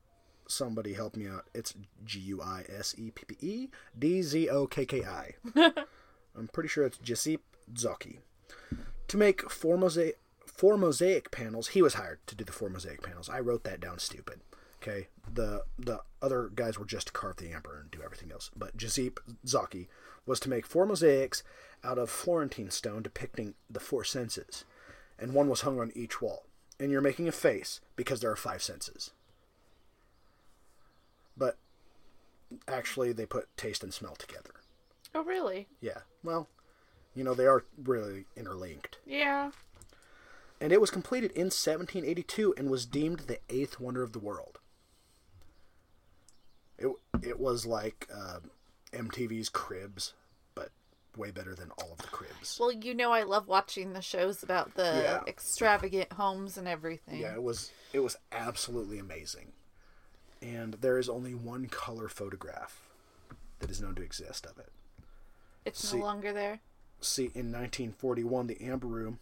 somebody 0.50 0.94
help 0.94 1.16
me 1.16 1.28
out. 1.28 1.46
It's 1.54 1.74
G 2.06 2.20
U 2.20 2.42
I 2.42 2.64
S 2.68 2.96
E 2.98 3.12
P 3.12 3.26
P 3.26 3.36
E 3.40 3.70
D 3.98 4.22
Z 4.22 4.50
O 4.50 4.68
K 4.68 4.86
K 4.86 5.04
I. 5.06 5.36
I'm 6.36 6.48
pretty 6.52 6.70
sure 6.70 6.86
it's 6.86 6.98
Giuseppe 6.98 7.44
Zocchi. 7.74 8.18
To 9.08 9.18
make 9.18 9.50
four 9.50 9.78
mosaic, 9.78 10.20
four 10.46 10.78
mosaic 10.78 11.32
panels, 11.32 11.70
he 11.70 11.82
was 11.82 11.96
hired 11.96 12.20
to 12.28 12.36
do 12.36 12.44
the 12.44 12.52
four 12.52 12.70
mosaic 12.70 13.02
panels. 13.02 13.30
I 13.30 13.40
wrote 13.40 13.64
that 13.64 13.80
down 13.80 14.00
stupid. 14.00 14.42
Okay, 14.82 15.08
the 15.32 15.64
the 15.78 16.02
other 16.22 16.50
guys 16.54 16.80
were 16.80 16.86
just 16.86 17.08
to 17.08 17.14
carve 17.14 17.38
the 17.38 17.52
emperor 17.52 17.80
and 17.82 17.92
do 17.92 18.02
everything 18.04 18.32
else. 18.32 18.50
But 18.56 18.78
Giuseppe 18.78 19.22
Zocchi 19.46 19.88
was 20.26 20.40
to 20.42 20.50
make 20.50 20.66
four 20.66 20.86
mosaics 20.86 21.44
out 21.84 21.98
of 21.98 22.10
Florentine 22.10 22.72
stone 22.72 23.02
depicting 23.02 23.56
the 23.70 23.80
four 23.80 24.04
senses, 24.04 24.66
and 25.18 25.34
one 25.34 25.50
was 25.50 25.62
hung 25.62 25.80
on 25.80 25.92
each 25.96 26.22
wall. 26.22 26.46
And 26.80 26.92
you're 26.92 27.02
making 27.02 27.28
a 27.28 27.34
face 27.34 27.82
because 27.98 28.22
there 28.22 28.32
are 28.32 28.38
five 28.38 28.64
senses. 28.64 29.12
Actually, 32.68 33.12
they 33.14 33.26
put 33.26 33.56
taste 33.58 33.84
and 33.84 33.94
smell 33.94 34.16
together. 34.16 34.52
Oh, 35.14 35.24
really? 35.24 35.68
Yeah. 35.82 36.00
Well, 36.24 36.48
you 37.16 37.24
know, 37.24 37.34
they 37.34 37.46
are 37.46 37.64
really 37.84 38.26
interlinked. 38.36 39.00
Yeah. 39.06 39.52
And 40.62 40.72
it 40.72 40.82
was 40.82 40.92
completed 40.92 41.32
in 41.32 41.46
1782 41.46 42.54
and 42.58 42.70
was 42.70 42.86
deemed 42.86 43.22
the 43.22 43.40
eighth 43.50 43.80
wonder 43.80 44.04
of 44.04 44.14
the 44.14 44.20
world. 44.20 44.60
It, 46.78 46.88
it 47.22 47.40
was 47.40 47.66
like 47.66 48.08
uh, 48.14 48.40
MTV's 48.94 49.50
Cribs, 49.50 50.14
but 50.56 50.70
way 51.18 51.32
better 51.32 51.54
than 51.56 51.72
all 51.72 51.92
of 51.92 51.98
the 52.00 52.08
Cribs. 52.08 52.58
Well, 52.60 52.72
you 52.72 52.94
know 52.94 53.12
I 53.12 53.24
love 53.24 53.48
watching 53.48 53.94
the 53.94 54.02
shows 54.02 54.44
about 54.44 54.76
the 54.76 54.84
Yeah. 55.04 55.22
extravagant 55.28 56.14
homes 56.14 56.58
and 56.58 56.68
everything. 56.68 57.20
Yeah, 57.22 57.34
it 57.34 57.44
was 57.44 57.72
it 57.94 58.00
was 58.00 58.16
absolutely 58.32 59.00
amazing. 59.00 59.52
And 60.42 60.76
there 60.76 60.98
is 60.98 61.10
only 61.10 61.34
one 61.36 61.68
color 61.68 62.08
photograph 62.08 62.82
that 63.60 63.70
is 63.70 63.82
known 63.82 63.96
to 63.96 64.02
exist 64.02 64.46
of 64.46 64.58
it. 64.58 64.72
It's 65.66 65.88
See- 65.90 65.98
no 65.98 66.04
longer 66.06 66.32
there. 66.34 66.60
See, 67.02 67.26
in 67.36 67.52
1941, 67.52 68.48
the 68.48 68.62
Amber 68.62 68.88
Room 68.88 69.20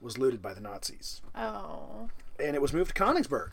was 0.00 0.18
looted 0.18 0.42
by 0.42 0.52
the 0.52 0.60
Nazis, 0.60 1.22
Oh. 1.34 2.10
and 2.38 2.54
it 2.54 2.60
was 2.60 2.72
moved 2.74 2.94
to 2.94 3.02
Königsberg, 3.02 3.52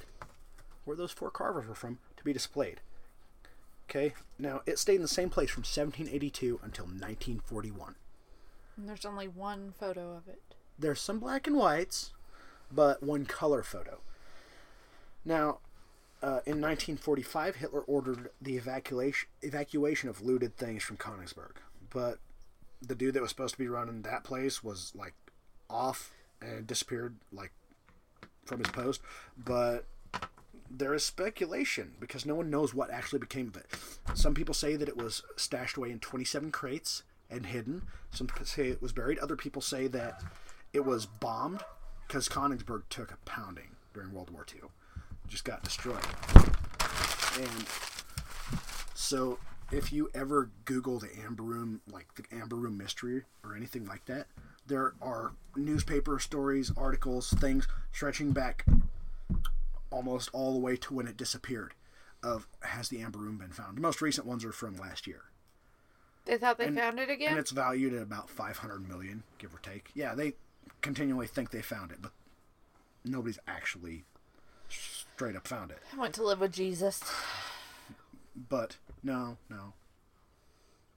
where 0.83 0.97
those 0.97 1.11
four 1.13 1.31
carvers 1.31 1.65
were 1.67 1.75
from, 1.75 1.99
to 2.17 2.23
be 2.25 2.33
displayed. 2.33 2.81
Okay, 3.89 4.13
now 4.37 4.61
it 4.65 4.77
stayed 4.77 4.95
in 4.95 5.01
the 5.01 5.07
same 5.07 5.29
place 5.29 5.49
from 5.49 5.63
1782 5.63 6.59
until 6.63 6.85
1941. 6.85 7.95
And 8.75 8.89
there's 8.89 9.05
only 9.05 9.27
one 9.29 9.73
photo 9.79 10.15
of 10.17 10.27
it. 10.27 10.41
There's 10.77 10.99
some 10.99 11.19
black 11.19 11.47
and 11.47 11.55
whites, 11.55 12.11
but 12.71 13.01
one 13.03 13.25
color 13.25 13.63
photo. 13.63 14.01
Now, 15.23 15.59
uh, 16.23 16.39
in 16.45 16.61
1945, 16.61 17.57
Hitler 17.57 17.81
ordered 17.81 18.29
the 18.41 18.55
evacuation 18.55 19.27
evacuation 19.41 20.07
of 20.07 20.21
looted 20.21 20.55
things 20.55 20.81
from 20.81 20.95
Königsberg, 20.95 21.57
but 21.89 22.19
the 22.81 22.95
dude 22.95 23.13
that 23.15 23.21
was 23.21 23.29
supposed 23.29 23.55
to 23.55 23.59
be 23.59 23.67
running 23.67 24.03
that 24.03 24.23
place 24.23 24.63
was 24.63 24.93
like 24.95 25.13
off 25.69 26.13
and 26.41 26.65
disappeared 26.65 27.17
like 27.33 27.51
from 28.45 28.59
his 28.59 28.71
post. 28.71 29.01
But 29.37 29.83
there 30.71 30.93
is 30.93 31.05
speculation 31.05 31.95
because 31.99 32.25
no 32.25 32.35
one 32.35 32.49
knows 32.49 32.73
what 32.73 32.89
actually 32.89 33.19
became 33.19 33.49
of 33.49 33.57
it. 33.57 33.67
Some 34.13 34.33
people 34.33 34.53
say 34.53 34.77
that 34.77 34.87
it 34.87 34.95
was 34.95 35.23
stashed 35.35 35.75
away 35.75 35.91
in 35.91 35.99
27 35.99 36.51
crates 36.51 37.03
and 37.29 37.47
hidden. 37.47 37.81
Some 38.11 38.29
say 38.43 38.69
it 38.69 38.81
was 38.81 38.93
buried. 38.93 39.19
Other 39.19 39.35
people 39.35 39.61
say 39.61 39.87
that 39.87 40.23
it 40.71 40.85
was 40.85 41.05
bombed 41.05 41.65
because 42.07 42.29
Königsberg 42.29 42.83
took 42.89 43.11
a 43.11 43.17
pounding 43.25 43.75
during 43.93 44.13
World 44.13 44.29
War 44.29 44.45
II. 44.53 44.69
Just 45.33 45.45
got 45.45 45.63
destroyed. 45.63 45.97
And 47.39 47.65
so 48.93 49.39
if 49.71 49.91
you 49.91 50.11
ever 50.13 50.51
Google 50.65 50.99
the 50.99 51.09
Amber 51.25 51.41
Room, 51.41 51.81
like 51.91 52.05
the 52.13 52.23
Amber 52.31 52.55
Room 52.55 52.77
mystery 52.77 53.23
or 53.43 53.55
anything 53.55 53.83
like 53.87 54.05
that, 54.05 54.27
there 54.67 54.93
are 55.01 55.31
newspaper 55.55 56.19
stories, 56.19 56.71
articles, 56.77 57.31
things 57.31 57.67
stretching 57.91 58.31
back 58.31 58.63
almost 59.89 60.29
all 60.33 60.53
the 60.53 60.59
way 60.59 60.75
to 60.77 60.93
when 60.93 61.07
it 61.07 61.17
disappeared. 61.17 61.73
Of 62.21 62.47
has 62.61 62.89
the 62.89 63.01
Amber 63.01 63.17
Room 63.17 63.39
been 63.39 63.49
found? 63.53 63.77
The 63.77 63.81
most 63.81 64.03
recent 64.03 64.27
ones 64.27 64.45
are 64.45 64.51
from 64.51 64.75
last 64.77 65.07
year, 65.07 65.23
They 66.25 66.37
thought 66.37 66.59
they 66.59 66.67
And- 66.67 66.77
found 66.77 66.99
it 66.99 67.09
again? 67.09 67.31
and 67.31 67.39
it's 67.39 67.49
valued 67.49 67.93
at 67.95 68.03
about 68.03 68.29
500 68.29 68.87
million, 68.87 69.23
give 69.39 69.55
or 69.55 69.57
take. 69.57 69.89
Yeah, 69.95 70.13
they 70.13 70.35
continually 70.83 71.25
think 71.25 71.49
they 71.49 71.63
found 71.63 71.91
it, 71.91 72.03
but 72.03 72.11
nobody's 73.03 73.39
actually 73.47 74.05
straight 75.15 75.35
up 75.35 75.47
found 75.47 75.71
it. 75.71 75.79
I 75.93 75.99
went 75.99 76.13
to 76.15 76.23
live 76.23 76.39
with 76.39 76.51
Jesus. 76.53 77.01
But 78.49 78.77
no, 79.03 79.37
no. 79.49 79.73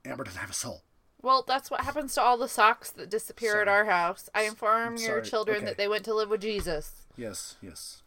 Amber 0.05 0.23
doesn't 0.23 0.39
have 0.39 0.49
a 0.49 0.53
soul. 0.53 0.81
Well, 1.21 1.43
that's 1.47 1.69
what 1.69 1.81
happens 1.81 2.13
to 2.15 2.21
all 2.21 2.37
the 2.37 2.47
socks 2.47 2.91
that 2.91 3.09
disappear 3.09 3.61
at 3.61 3.67
our 3.67 3.85
house. 3.85 4.29
I 4.33 4.43
inform 4.43 4.97
your 4.97 5.21
children 5.21 5.57
Okay. 5.57 5.65
that 5.65 5.77
they 5.77 5.87
went 5.87 6.05
to 6.05 6.13
live 6.13 6.29
with 6.29 6.41
Jesus. 6.41 6.91
Yes, 7.15 7.55
yes. 7.61 8.01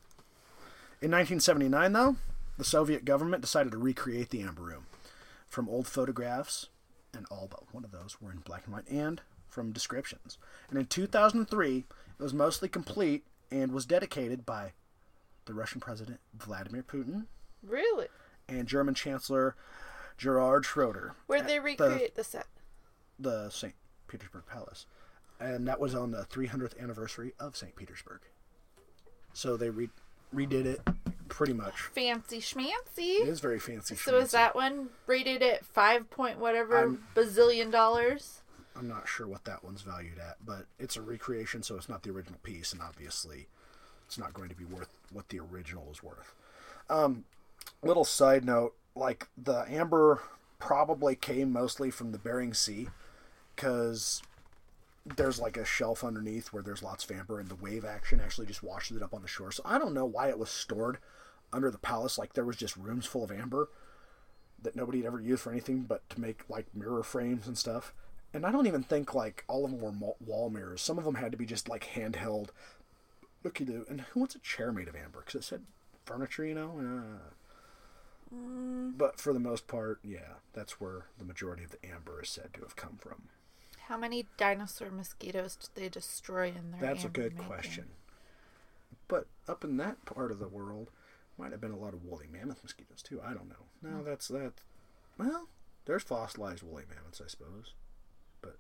In 1.03 1.11
1979, 1.11 1.93
though, 1.93 2.17
the 2.57 2.65
Soviet 2.65 3.05
government 3.05 3.43
decided 3.43 3.73
to 3.73 3.79
recreate 3.79 4.31
the 4.31 4.43
Amber 4.43 4.63
Room 4.63 4.87
from 5.49 5.69
old 5.69 5.87
photographs, 5.87 6.69
and 7.13 7.27
all 7.31 7.49
but 7.51 7.75
one 7.75 7.85
of 7.85 7.91
those 7.91 8.21
were 8.21 8.31
in 8.31 8.39
black 8.39 8.65
and 8.67 8.75
white, 8.75 8.89
and 8.89 9.21
from 9.49 9.73
descriptions. 9.73 10.39
And 10.69 10.79
in 10.79 10.87
2003, 10.87 11.79
it 12.19 12.23
was 12.23 12.33
mostly 12.33 12.69
complete 12.69 13.25
and 13.51 13.73
was 13.73 13.87
dedicated 13.87 14.47
by 14.47 14.73
the 15.51 15.55
Russian 15.55 15.81
President 15.81 16.21
Vladimir 16.33 16.85
Putin 16.85 17.27
Really? 17.63 18.07
and 18.49 18.69
German 18.69 18.95
Chancellor 18.95 19.57
Gerhard 20.17 20.65
Schroeder. 20.65 21.15
Where'd 21.27 21.49
they 21.49 21.59
recreate 21.59 22.15
the 22.15 22.23
set? 22.23 22.47
The, 23.19 23.31
the 23.47 23.51
St. 23.51 23.75
Petersburg 24.07 24.45
Palace. 24.47 24.87
And 25.41 25.67
that 25.67 25.81
was 25.81 25.95
on 25.95 26.13
the 26.13 26.23
300th 26.25 26.81
anniversary 26.81 27.33
of 27.41 27.57
St. 27.57 27.75
Petersburg. 27.75 28.21
So 29.33 29.57
they 29.57 29.71
re- 29.71 29.91
redid 30.35 30.67
it 30.67 30.81
pretty 31.29 31.53
much. 31.55 31.81
Fancy 31.95 32.37
It 32.37 32.43
schmancy. 32.43 33.27
is 33.27 33.41
very 33.41 33.59
fancy. 33.59 33.97
So 33.97 34.19
is 34.19 34.31
that 34.33 34.55
one 34.55 34.91
rated 35.07 35.43
at 35.43 35.65
five 35.65 36.11
point 36.11 36.39
whatever 36.39 36.77
I'm- 36.79 37.03
bazillion 37.17 37.73
dollars? 37.73 38.43
I'm 38.77 38.87
not 38.89 39.09
sure 39.09 39.27
what 39.27 39.45
that 39.47 39.65
one's 39.65 39.83
valued 39.83 40.19
at, 40.19 40.37
but 40.45 40.67
it's 40.79 40.97
a 40.97 41.03
recreation, 41.03 41.63
so 41.65 41.77
it's 41.77 41.89
not 41.89 42.03
the 42.05 42.11
original 42.11 42.39
piece, 42.45 42.73
and 42.73 42.81
obviously, 42.81 43.49
it's 44.11 44.19
not 44.19 44.35
going 44.35 44.49
to 44.49 44.57
be 44.57 44.65
worth 44.65 44.89
what 45.13 45.29
the 45.29 45.39
original 45.39 45.87
is 45.93 46.03
worth. 46.03 46.35
Um, 46.89 47.27
little 47.81 48.05
side 48.05 48.45
note: 48.45 48.75
like 48.97 49.29
the 49.41 49.65
amber 49.69 50.21
probably 50.59 51.15
came 51.15 51.53
mostly 51.53 51.93
from 51.93 52.11
the 52.11 52.19
Bering 52.19 52.53
Sea, 52.53 52.89
because 53.55 54.21
there's 55.07 55.39
like 55.39 55.57
a 55.57 55.65
shelf 55.65 56.03
underneath 56.03 56.53
where 56.53 56.61
there's 56.61 56.83
lots 56.83 57.05
of 57.05 57.17
amber, 57.17 57.39
and 57.39 57.49
the 57.49 57.55
wave 57.55 57.85
action 57.85 58.21
actually 58.21 58.49
just 58.49 58.65
washes 58.65 58.97
it 58.97 59.03
up 59.03 59.15
on 59.15 59.23
the 59.23 59.29
shore. 59.29 59.53
So 59.53 59.63
I 59.65 59.79
don't 59.79 59.95
know 59.95 60.07
why 60.07 60.29
it 60.29 60.41
was 60.41 60.51
stored 60.51 60.99
under 61.53 61.71
the 61.71 61.79
palace. 61.79 62.19
Like 62.19 62.33
there 62.33 62.45
was 62.45 62.57
just 62.57 62.77
rooms 62.77 63.07
full 63.07 63.23
of 63.23 63.31
amber 63.31 63.69
that 64.61 64.75
nobody 64.75 64.99
had 64.99 65.07
ever 65.07 65.21
used 65.21 65.43
for 65.43 65.53
anything 65.53 65.83
but 65.83 66.09
to 66.11 66.21
make 66.21 66.43
like 66.49 66.67
mirror 66.75 67.05
frames 67.05 67.47
and 67.47 67.57
stuff. 67.57 67.95
And 68.35 68.45
I 68.45 68.51
don't 68.51 68.67
even 68.67 68.83
think 68.83 69.15
like 69.15 69.45
all 69.47 69.65
of 69.65 69.71
them 69.71 69.81
were 69.81 70.15
wall 70.27 70.51
mirrors. 70.51 70.83
Some 70.83 70.99
of 70.99 71.05
them 71.05 71.15
had 71.15 71.31
to 71.31 71.39
be 71.39 71.47
just 71.47 71.69
like 71.69 71.93
handheld. 71.95 72.49
Looky 73.43 73.65
do. 73.65 73.87
And 73.89 74.01
who 74.03 74.21
wants 74.21 74.35
a 74.35 74.39
chair 74.41 74.73
made 74.73 74.89
of 74.89 74.95
amber? 74.97 75.21
Because 75.25 75.41
it 75.41 75.45
said 75.45 75.63
furniture, 76.05 76.45
you 76.45 76.55
know. 76.55 77.21
Uh, 78.33 78.37
But 78.97 79.19
for 79.19 79.33
the 79.33 79.41
most 79.41 79.67
part, 79.67 79.99
yeah, 80.05 80.35
that's 80.53 80.81
where 80.81 81.07
the 81.19 81.25
majority 81.25 81.65
of 81.65 81.71
the 81.71 81.85
amber 81.87 82.23
is 82.23 82.29
said 82.29 82.53
to 82.55 82.61
have 82.61 82.77
come 82.77 82.97
from. 82.99 83.25
How 83.89 83.97
many 83.97 84.27
dinosaur 84.37 84.91
mosquitoes 84.91 85.57
did 85.57 85.71
they 85.75 85.89
destroy 85.89 86.49
in 86.49 86.71
their 86.71 86.81
That's 86.81 87.05
a 87.05 87.09
good 87.09 87.33
making? 87.35 87.49
question. 87.49 87.89
But 89.09 89.27
up 89.49 89.65
in 89.65 89.77
that 89.79 90.05
part 90.05 90.31
of 90.31 90.39
the 90.39 90.47
world, 90.49 90.91
might 91.37 91.51
have 91.51 91.61
been 91.61 91.73
a 91.73 91.77
lot 91.79 91.95
of 91.95 92.05
woolly 92.05 92.27
mammoth 92.31 92.63
mosquitoes 92.63 93.03
too. 93.03 93.21
I 93.21 93.33
don't 93.33 93.49
know. 93.49 93.67
No, 93.83 94.05
that's 94.05 94.29
that. 94.29 94.53
Well, 95.19 95.49
there's 95.87 96.03
fossilized 96.05 96.63
woolly 96.63 96.85
mammoths, 96.89 97.21
I 97.25 97.27
suppose, 97.27 97.73
but 98.43 98.59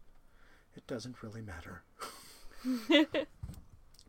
it 0.75 0.87
doesn't 0.89 1.23
really 1.23 1.43
matter 1.43 1.83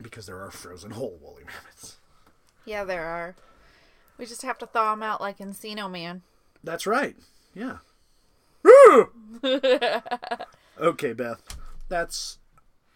because 0.02 0.26
there 0.26 0.42
are 0.42 0.52
frozen 0.52 0.92
whole 0.92 1.18
woolly 1.22 1.44
mammoths. 1.44 1.98
Yeah, 2.66 2.84
there 2.84 3.06
are. 3.06 3.36
We 4.18 4.26
just 4.26 4.44
have 4.44 4.58
to 4.60 4.68
thaw 4.68 4.92
them 4.92 5.04
out 5.04 5.22
like 5.22 5.40
Encino 5.40 5.90
Man. 5.90 6.22
That's 6.64 6.86
right. 6.86 7.16
Yeah. 7.56 7.78
okay, 10.80 11.14
Beth. 11.14 11.42
That's 11.90 12.38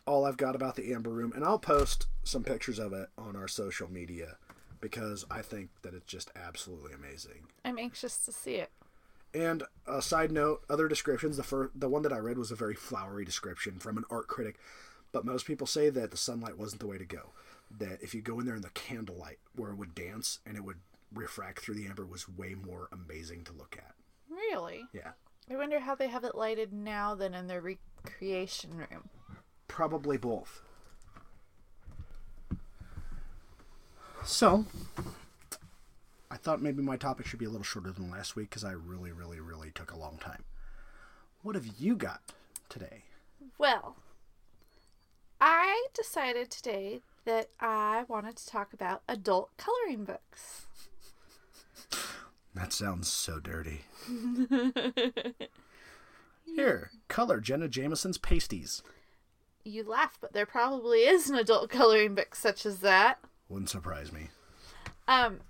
all 0.06 0.26
I've 0.26 0.38
got 0.38 0.56
about 0.56 0.76
the 0.76 0.94
Amber 0.94 1.10
Room, 1.10 1.34
and 1.34 1.44
I'll 1.44 1.60
post 1.60 2.08
some 2.24 2.44
pictures 2.44 2.80
of 2.80 2.94
it 2.94 3.10
on 3.18 3.36
our 3.36 3.48
social 3.48 3.92
media 3.92 4.38
because 4.80 5.26
I 5.32 5.42
think 5.42 5.70
that 5.82 5.94
it's 5.94 6.06
just 6.06 6.32
absolutely 6.36 6.94
amazing. 6.94 7.48
I'm 7.64 7.80
anxious 7.80 8.18
to 8.26 8.32
see 8.32 8.56
it. 8.56 8.72
And 9.34 9.64
a 9.88 10.02
side 10.02 10.32
note, 10.32 10.62
other 10.70 10.88
descriptions. 10.88 11.38
The 11.38 11.44
first, 11.44 11.72
the 11.80 11.90
one 11.90 12.04
that 12.04 12.14
I 12.14 12.18
read 12.18 12.38
was 12.38 12.52
a 12.52 12.56
very 12.56 12.76
flowery 12.76 13.26
description 13.26 13.80
from 13.80 13.98
an 13.98 14.06
art 14.10 14.28
critic, 14.28 14.58
but 15.16 15.24
most 15.24 15.46
people 15.46 15.66
say 15.66 15.90
that 15.90 16.12
the 16.12 16.18
sunlight 16.18 16.58
wasn't 16.58 16.82
the 16.82 16.88
way 16.88 16.98
to 16.98 17.06
go. 17.06 17.30
That 17.80 18.04
if 18.04 18.14
you 18.14 18.22
go 18.22 18.38
in 18.42 18.46
there 18.46 18.58
in 18.58 18.62
the 18.62 18.70
candlelight, 18.72 19.40
where 19.56 19.72
it 19.72 19.78
would 19.78 19.96
dance 19.96 20.40
and 20.46 20.58
it 20.58 20.66
would 20.66 20.80
refract 21.14 21.62
through 21.62 21.76
the 21.76 21.88
amber, 21.88 22.06
was 22.06 22.28
way 22.28 22.54
more 22.54 22.90
amazing 22.92 23.46
to 23.46 23.54
look 23.54 23.78
at. 23.78 23.96
Really? 24.30 24.84
Yeah, 24.92 25.12
I 25.50 25.56
wonder 25.56 25.80
how 25.80 25.96
they 25.96 26.10
have 26.10 26.26
it 26.26 26.36
lighted 26.36 26.74
now 26.74 27.16
than 27.16 27.34
in 27.34 27.48
their 27.48 27.62
recreation 27.62 28.76
room. 28.76 29.10
probably 29.70 30.18
both. 30.18 30.64
So, 34.26 34.66
I 36.30 36.36
thought 36.36 36.62
maybe 36.62 36.84
my 36.84 36.98
topic 36.98 37.26
should 37.26 37.40
be 37.40 37.46
a 37.46 37.50
little 37.50 37.64
shorter 37.64 37.94
than 37.94 38.12
last 38.12 38.36
week 38.36 38.50
because 38.50 38.66
I 38.66 38.74
really, 38.74 39.14
really, 39.14 39.40
really 39.40 39.72
took 39.72 39.94
a 39.94 39.98
long 39.98 40.18
time. 40.18 40.44
What 41.42 41.56
have 41.56 41.68
you 41.80 41.96
got 41.96 42.20
today? 42.68 43.04
Well, 43.58 43.96
I 45.48 45.86
decided 45.94 46.50
today 46.50 47.02
that 47.26 47.50
I 47.60 48.06
wanted 48.08 48.36
to 48.38 48.48
talk 48.48 48.74
about 48.74 49.04
adult 49.08 49.52
coloring 49.58 50.04
books. 50.04 50.66
That 52.56 52.74
sounds 52.74 53.08
so 53.08 53.40
dirty. 53.40 53.82
Here, 56.56 56.90
color 57.10 57.40
Jenna 57.40 57.68
Jameson's 57.68 58.18
pasties. 58.18 58.82
You 59.64 59.84
laugh, 59.84 60.18
but 60.20 60.34
there 60.34 60.48
probably 60.48 61.02
is 61.02 61.30
an 61.30 61.36
adult 61.36 61.70
coloring 61.70 62.16
book 62.16 62.34
such 62.34 62.66
as 62.66 62.80
that. 62.80 63.20
Wouldn't 63.48 63.70
surprise 63.70 64.12
me. 64.12 64.30
Um, 65.08 65.42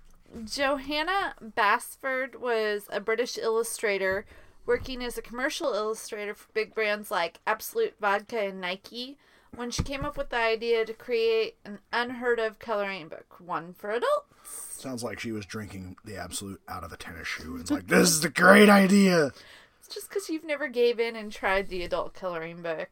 Johanna 0.44 1.36
Basford 1.40 2.38
was 2.38 2.86
a 2.90 3.00
British 3.00 3.38
illustrator 3.38 4.26
working 4.66 5.02
as 5.02 5.16
a 5.16 5.22
commercial 5.22 5.72
illustrator 5.72 6.34
for 6.34 6.52
big 6.52 6.74
brands 6.74 7.10
like 7.10 7.40
Absolut 7.46 7.94
Vodka 7.98 8.40
and 8.40 8.60
Nike 8.60 9.16
when 9.56 9.70
she 9.70 9.82
came 9.82 10.04
up 10.04 10.16
with 10.16 10.30
the 10.30 10.36
idea 10.36 10.84
to 10.84 10.92
create 10.92 11.56
an 11.64 11.78
unheard 11.92 12.38
of 12.38 12.58
coloring 12.58 13.08
book, 13.08 13.36
one 13.38 13.74
for 13.74 13.90
adults. 13.90 14.34
Sounds 14.44 15.02
like 15.02 15.18
she 15.18 15.32
was 15.32 15.46
drinking 15.46 15.96
the 16.04 16.16
absolute 16.16 16.60
out 16.68 16.84
of 16.84 16.92
a 16.92 16.96
tennis 16.96 17.26
shoe. 17.26 17.56
It's 17.56 17.70
like, 17.70 17.86
this 17.86 18.10
is 18.10 18.24
a 18.24 18.28
great 18.28 18.68
idea. 18.68 19.32
It's 19.78 19.94
just 19.94 20.08
because 20.08 20.28
you've 20.28 20.44
never 20.44 20.68
gave 20.68 21.00
in 21.00 21.16
and 21.16 21.32
tried 21.32 21.68
the 21.68 21.82
adult 21.82 22.14
coloring 22.14 22.62
book. 22.62 22.88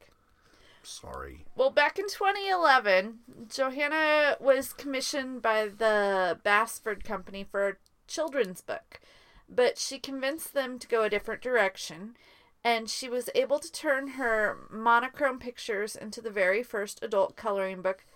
Sorry. 0.82 1.44
Well, 1.56 1.70
back 1.70 1.98
in 1.98 2.06
2011, 2.08 3.18
Johanna 3.48 4.36
was 4.40 4.72
commissioned 4.72 5.42
by 5.42 5.68
the 5.68 6.38
Basford 6.42 7.04
Company 7.04 7.44
for 7.50 7.68
a 7.68 7.76
children's 8.06 8.60
book, 8.60 9.00
but 9.48 9.78
she 9.78 9.98
convinced 9.98 10.54
them 10.54 10.78
to 10.78 10.86
go 10.86 11.02
a 11.02 11.10
different 11.10 11.42
direction, 11.42 12.16
and 12.64 12.88
she 12.88 13.08
was 13.08 13.28
able 13.34 13.58
to 13.58 13.70
turn 13.70 14.08
her 14.08 14.56
monochrome 14.70 15.38
pictures 15.38 15.94
into 15.94 16.22
the 16.22 16.30
very 16.30 16.62
first 16.62 17.04
adult 17.04 17.36
coloring 17.36 17.82
book 17.82 18.06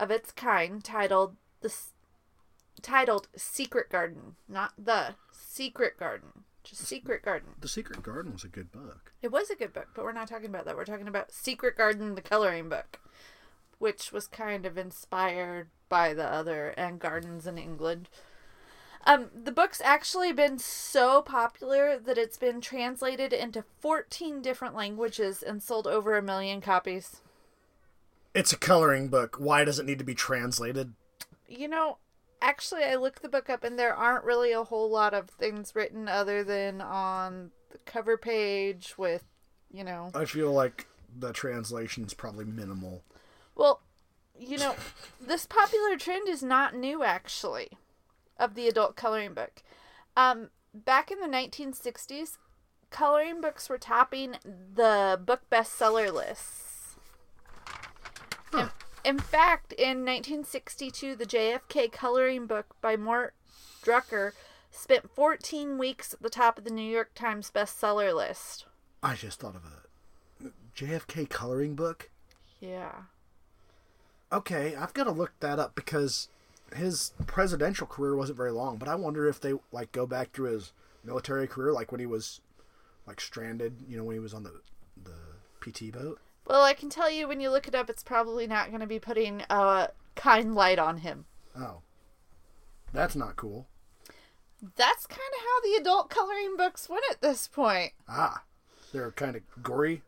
of 0.00 0.10
its 0.10 0.32
kind, 0.32 0.82
titled 0.82 1.36
the 1.60 1.72
titled 2.82 3.28
Secret 3.36 3.88
Garden, 3.88 4.36
not 4.48 4.72
the 4.76 5.14
Secret 5.32 5.96
Garden, 5.98 6.44
just 6.64 6.82
Secret 6.82 7.22
Garden. 7.22 7.50
The 7.60 7.68
Secret 7.68 8.02
Garden 8.02 8.32
was 8.32 8.44
a 8.44 8.48
good 8.48 8.72
book. 8.72 9.12
It 9.22 9.32
was 9.32 9.48
a 9.50 9.56
good 9.56 9.72
book, 9.72 9.88
but 9.94 10.04
we're 10.04 10.12
not 10.12 10.28
talking 10.28 10.46
about 10.46 10.64
that. 10.64 10.76
We're 10.76 10.84
talking 10.84 11.08
about 11.08 11.32
Secret 11.32 11.76
Garden, 11.76 12.14
the 12.14 12.20
coloring 12.20 12.68
book, 12.68 13.00
which 13.78 14.12
was 14.12 14.26
kind 14.26 14.66
of 14.66 14.76
inspired 14.76 15.68
by 15.88 16.14
the 16.14 16.26
other 16.26 16.74
and 16.76 16.98
gardens 16.98 17.46
in 17.46 17.58
England. 17.58 18.08
Um, 19.08 19.30
the 19.34 19.52
book's 19.52 19.80
actually 19.80 20.34
been 20.34 20.58
so 20.58 21.22
popular 21.22 21.98
that 21.98 22.18
it's 22.18 22.36
been 22.36 22.60
translated 22.60 23.32
into 23.32 23.64
14 23.80 24.42
different 24.42 24.74
languages 24.74 25.42
and 25.42 25.62
sold 25.62 25.86
over 25.86 26.14
a 26.14 26.22
million 26.22 26.60
copies. 26.60 27.22
It's 28.34 28.52
a 28.52 28.58
coloring 28.58 29.08
book. 29.08 29.36
Why 29.38 29.64
does 29.64 29.78
it 29.78 29.86
need 29.86 29.98
to 29.98 30.04
be 30.04 30.14
translated? 30.14 30.92
You 31.48 31.68
know, 31.68 31.96
actually, 32.42 32.84
I 32.84 32.96
looked 32.96 33.22
the 33.22 33.30
book 33.30 33.48
up 33.48 33.64
and 33.64 33.78
there 33.78 33.94
aren't 33.94 34.26
really 34.26 34.52
a 34.52 34.64
whole 34.64 34.90
lot 34.90 35.14
of 35.14 35.30
things 35.30 35.74
written 35.74 36.06
other 36.06 36.44
than 36.44 36.82
on 36.82 37.50
the 37.70 37.78
cover 37.86 38.18
page 38.18 38.98
with, 38.98 39.24
you 39.72 39.84
know. 39.84 40.10
I 40.14 40.26
feel 40.26 40.52
like 40.52 40.86
the 41.18 41.32
translation's 41.32 42.12
probably 42.12 42.44
minimal. 42.44 43.02
Well, 43.54 43.80
you 44.38 44.58
know, 44.58 44.74
this 45.18 45.46
popular 45.46 45.96
trend 45.96 46.28
is 46.28 46.42
not 46.42 46.76
new, 46.76 47.02
actually, 47.02 47.70
of 48.38 48.54
the 48.54 48.68
adult 48.68 48.96
coloring 48.96 49.34
book. 49.34 49.62
Um, 50.16 50.50
back 50.74 51.10
in 51.10 51.20
the 51.20 51.26
1960s, 51.26 52.38
coloring 52.90 53.40
books 53.40 53.68
were 53.68 53.78
topping 53.78 54.36
the 54.44 55.20
book 55.24 55.42
bestseller 55.50 56.12
lists. 56.12 56.96
In, 58.52 58.70
in 59.04 59.18
fact, 59.18 59.72
in 59.72 60.04
1962, 60.04 61.16
the 61.16 61.26
JFK 61.26 61.92
coloring 61.92 62.46
book 62.46 62.76
by 62.80 62.96
Mort 62.96 63.34
Drucker 63.84 64.32
spent 64.70 65.10
14 65.10 65.78
weeks 65.78 66.14
at 66.14 66.22
the 66.22 66.30
top 66.30 66.58
of 66.58 66.64
the 66.64 66.70
New 66.70 66.90
York 66.90 67.14
Times 67.14 67.50
bestseller 67.54 68.14
list. 68.14 68.66
I 69.02 69.14
just 69.14 69.40
thought 69.40 69.56
of 69.56 69.62
a 69.64 70.50
JFK 70.76 71.28
coloring 71.28 71.74
book. 71.74 72.10
Yeah. 72.60 72.92
Okay, 74.32 74.74
I've 74.76 74.94
got 74.94 75.04
to 75.04 75.10
look 75.10 75.32
that 75.40 75.58
up 75.58 75.74
because 75.74 76.28
his 76.74 77.12
presidential 77.26 77.86
career 77.86 78.16
wasn't 78.16 78.36
very 78.36 78.52
long. 78.52 78.76
But 78.76 78.88
I 78.88 78.94
wonder 78.94 79.28
if 79.28 79.40
they 79.40 79.54
like 79.72 79.92
go 79.92 80.06
back 80.06 80.32
to 80.34 80.44
his 80.44 80.72
military 81.04 81.46
career, 81.46 81.72
like 81.72 81.92
when 81.92 82.00
he 82.00 82.06
was 82.06 82.40
like 83.06 83.20
stranded. 83.20 83.76
You 83.88 83.96
know, 83.96 84.04
when 84.04 84.16
he 84.16 84.20
was 84.20 84.34
on 84.34 84.42
the 84.42 84.60
the 85.02 85.12
PT 85.60 85.92
boat. 85.92 86.20
Well, 86.46 86.62
I 86.62 86.72
can 86.72 86.88
tell 86.88 87.10
you 87.10 87.28
when 87.28 87.40
you 87.40 87.50
look 87.50 87.68
it 87.68 87.74
up, 87.74 87.90
it's 87.90 88.02
probably 88.02 88.46
not 88.46 88.68
going 88.68 88.80
to 88.80 88.86
be 88.86 88.98
putting 88.98 89.42
a 89.50 89.90
kind 90.14 90.54
light 90.54 90.78
on 90.78 90.98
him. 90.98 91.26
Oh, 91.56 91.82
that's 92.92 93.14
not 93.14 93.36
cool. 93.36 93.66
That's 94.76 95.06
kind 95.06 95.20
of 95.36 95.40
how 95.40 95.60
the 95.60 95.80
adult 95.80 96.10
coloring 96.10 96.56
books 96.56 96.88
went 96.88 97.04
at 97.10 97.20
this 97.20 97.46
point. 97.46 97.92
Ah, 98.08 98.42
they're 98.92 99.12
kind 99.12 99.36
of 99.36 99.42
gory. 99.62 100.02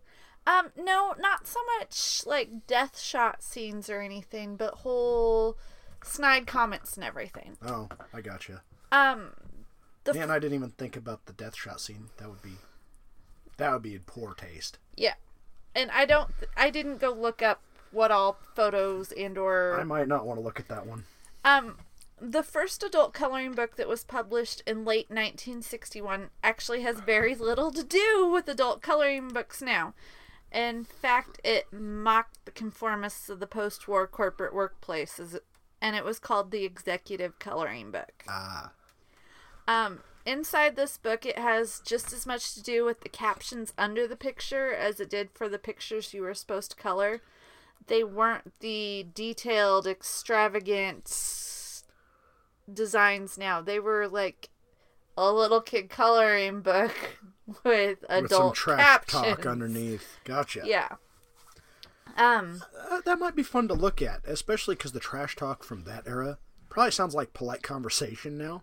Um, 0.47 0.71
no, 0.77 1.15
not 1.19 1.47
so 1.47 1.61
much 1.79 2.23
like 2.27 2.67
death 2.67 2.99
shot 2.99 3.43
scenes 3.43 3.91
or 3.91 4.01
anything, 4.01 4.57
but 4.57 4.77
whole 4.77 5.57
snide 6.05 6.47
comments 6.47 6.97
and 6.97 7.05
everything. 7.05 7.57
Oh, 7.65 7.89
I 8.13 8.21
gotcha. 8.21 8.63
Um, 8.93 9.31
the 10.05 10.15
Man, 10.15 10.31
I 10.31 10.39
didn't 10.39 10.55
even 10.55 10.71
think 10.71 10.97
about 10.97 11.27
the 11.27 11.33
death 11.33 11.57
shot 11.57 11.81
scene. 11.81 12.09
That 12.19 12.29
would 12.29 12.43
be 12.43 12.53
that 13.57 13.73
would 13.73 13.83
be 13.83 13.95
in 13.95 14.01
poor 14.01 14.33
taste. 14.35 14.79
yeah, 14.97 15.15
and 15.75 15.91
I 15.91 16.07
don't, 16.07 16.31
I 16.57 16.71
didn't 16.71 16.99
go 16.99 17.13
look 17.13 17.43
up 17.43 17.61
what 17.93 18.11
all 18.11 18.39
photos 18.55 19.13
and 19.13 19.37
or 19.37 19.79
I 19.79 19.85
might 19.85 20.09
not 20.09 20.25
want 20.27 20.39
to 20.39 20.45
look 20.45 20.59
at 20.59 20.69
that 20.69 20.87
one. 20.87 21.05
Um, 21.45 21.77
the 22.21 22.43
first 22.43 22.83
adult 22.83 23.13
coloring 23.15 23.53
book 23.53 23.77
that 23.77 23.89
was 23.89 24.05
published 24.05 24.63
in 24.67 24.85
late 24.85 25.09
1961 25.11 26.31
actually 26.43 26.83
has 26.83 27.01
very 27.01 27.35
little 27.35 27.71
to 27.73 27.83
do 27.85 28.31
with 28.33 28.49
adult 28.49 28.81
coloring 28.83 29.29
books 29.29 29.61
now. 29.63 29.95
In 30.53 30.85
fact, 30.85 31.41
it 31.45 31.67
mocked 31.73 32.45
the 32.45 32.51
conformists 32.51 33.29
of 33.31 33.41
the 33.41 33.47
post 33.47 33.87
war 33.87 34.07
corporate 34.07 34.55
workplace, 34.55 35.21
as 35.21 35.35
it- 35.35 35.45
and 35.81 35.97
it 35.97 36.05
was 36.05 36.19
called 36.19 36.51
the 36.51 36.65
Executive 36.65 37.39
Coloring 37.39 37.91
Book. 37.91 38.25
Ah, 38.29 38.73
Um, 39.69 40.01
inside 40.27 40.77
this 40.77 40.99
book, 40.99 41.25
it 41.25 41.39
has 41.39 41.81
just 41.85 42.13
as 42.13 42.27
much 42.27 42.55
to 42.55 42.63
do 42.63 42.85
with 42.85 43.01
the 43.01 43.09
captions 43.09 43.73
under 43.79 44.07
the 44.07 44.17
picture 44.17 44.73
as 44.75 45.01
it 45.01 45.09
did 45.11 45.31
for 45.33 45.49
the 45.49 45.59
pictures 45.59 46.13
you 46.15 46.23
were 46.23 46.35
supposed 46.35 46.71
to 46.73 46.77
color. 46.77 47.21
They 47.87 48.05
weren't 48.05 48.59
the 48.61 49.07
detailed, 49.15 49.87
extravagant 49.87 51.07
designs 52.73 53.37
now. 53.39 53.61
They 53.61 53.79
were 53.81 54.07
like 54.09 54.51
a 55.17 55.33
little 55.33 55.61
kid 55.61 55.91
coloring 55.91 56.61
book 56.61 56.93
with 57.65 58.05
adult 58.09 58.23
with 58.23 58.31
some 58.33 58.53
trash 58.53 58.81
captions. 58.81 59.37
talk 59.37 59.47
underneath. 59.47 60.19
Gotcha. 60.25 60.63
Yeah. 60.65 60.97
Um, 62.17 62.63
Uh, 62.91 63.01
that 63.05 63.19
might 63.19 63.37
be 63.37 63.43
fun 63.43 63.69
to 63.69 63.75
look 63.75 64.03
at, 64.03 64.21
especially 64.25 64.75
because 64.75 64.93
the 64.93 65.01
trash 65.01 65.37
talk 65.37 65.65
from 65.65 65.85
that 65.85 66.07
era 66.07 66.39
probably 66.69 66.93
sounds 66.93 67.15
like 67.15 67.33
polite 67.33 67.63
conversation 67.63 68.39
now. 68.39 68.63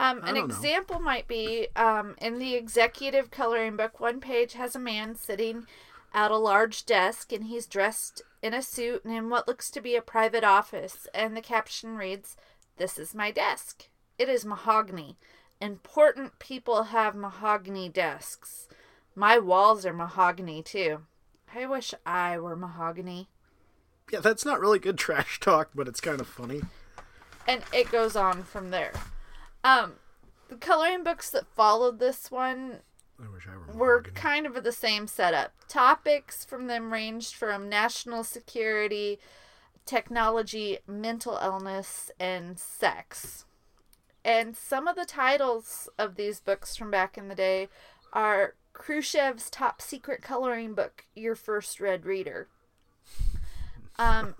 Um, 0.00 0.18
an 0.18 0.34
don't 0.34 0.36
know. 0.36 0.44
example 0.54 1.00
might 1.00 1.28
be 1.28 1.68
um, 1.76 2.16
in 2.18 2.38
the 2.38 2.54
executive 2.54 3.30
coloring 3.30 3.76
book, 3.76 4.00
one 4.00 4.20
page 4.20 4.54
has 4.54 4.74
a 4.74 4.80
man 4.80 5.14
sitting 5.14 5.66
at 6.12 6.30
a 6.30 6.36
large 6.36 6.84
desk 6.84 7.32
and 7.32 7.44
he's 7.44 7.66
dressed 7.66 8.22
in 8.42 8.54
a 8.54 8.62
suit 8.62 9.04
and 9.04 9.14
in 9.14 9.30
what 9.30 9.48
looks 9.48 9.70
to 9.70 9.80
be 9.80 9.94
a 9.96 10.02
private 10.02 10.44
office. 10.44 11.06
And 11.14 11.36
the 11.36 11.40
caption 11.40 11.96
reads, 11.96 12.36
This 12.76 12.98
is 12.98 13.14
my 13.14 13.30
desk. 13.30 13.88
It 14.18 14.28
is 14.28 14.44
mahogany. 14.44 15.16
Important 15.60 16.38
people 16.38 16.84
have 16.84 17.14
mahogany 17.14 17.88
desks. 17.88 18.68
My 19.14 19.38
walls 19.38 19.86
are 19.86 19.92
mahogany 19.92 20.62
too. 20.62 21.02
I 21.54 21.66
wish 21.66 21.94
I 22.04 22.38
were 22.38 22.56
mahogany. 22.56 23.28
Yeah, 24.10 24.20
that's 24.20 24.44
not 24.44 24.60
really 24.60 24.78
good 24.78 24.98
trash 24.98 25.40
talk, 25.40 25.70
but 25.74 25.88
it's 25.88 26.00
kind 26.00 26.20
of 26.20 26.26
funny. 26.28 26.62
and 27.46 27.62
it 27.72 27.90
goes 27.92 28.16
on 28.16 28.42
from 28.42 28.70
there. 28.70 28.92
Um, 29.62 29.94
the 30.48 30.56
coloring 30.56 31.04
books 31.04 31.30
that 31.30 31.46
followed 31.46 31.98
this 31.98 32.30
one 32.30 32.80
I 33.22 33.30
wish 33.32 33.46
I 33.48 33.56
were. 33.72 33.78
were 33.78 34.02
kind 34.02 34.46
of 34.46 34.62
the 34.62 34.72
same 34.72 35.06
setup. 35.06 35.52
Topics 35.68 36.44
from 36.44 36.66
them 36.66 36.92
ranged 36.92 37.34
from 37.34 37.68
national 37.68 38.24
security, 38.24 39.18
technology, 39.86 40.78
mental 40.86 41.38
illness, 41.42 42.10
and 42.18 42.58
sex. 42.58 43.44
And 44.24 44.56
some 44.56 44.88
of 44.88 44.96
the 44.96 45.04
titles 45.04 45.88
of 45.98 46.16
these 46.16 46.40
books 46.40 46.76
from 46.76 46.90
back 46.90 47.16
in 47.16 47.28
the 47.28 47.34
day 47.34 47.68
are 48.12 48.54
Khrushchev's 48.74 49.48
Top 49.50 49.80
Secret 49.80 50.20
Coloring 50.20 50.74
Book, 50.74 51.06
Your 51.14 51.34
First 51.34 51.80
Red 51.80 52.04
Reader. 52.04 52.48
Um, 53.98 54.34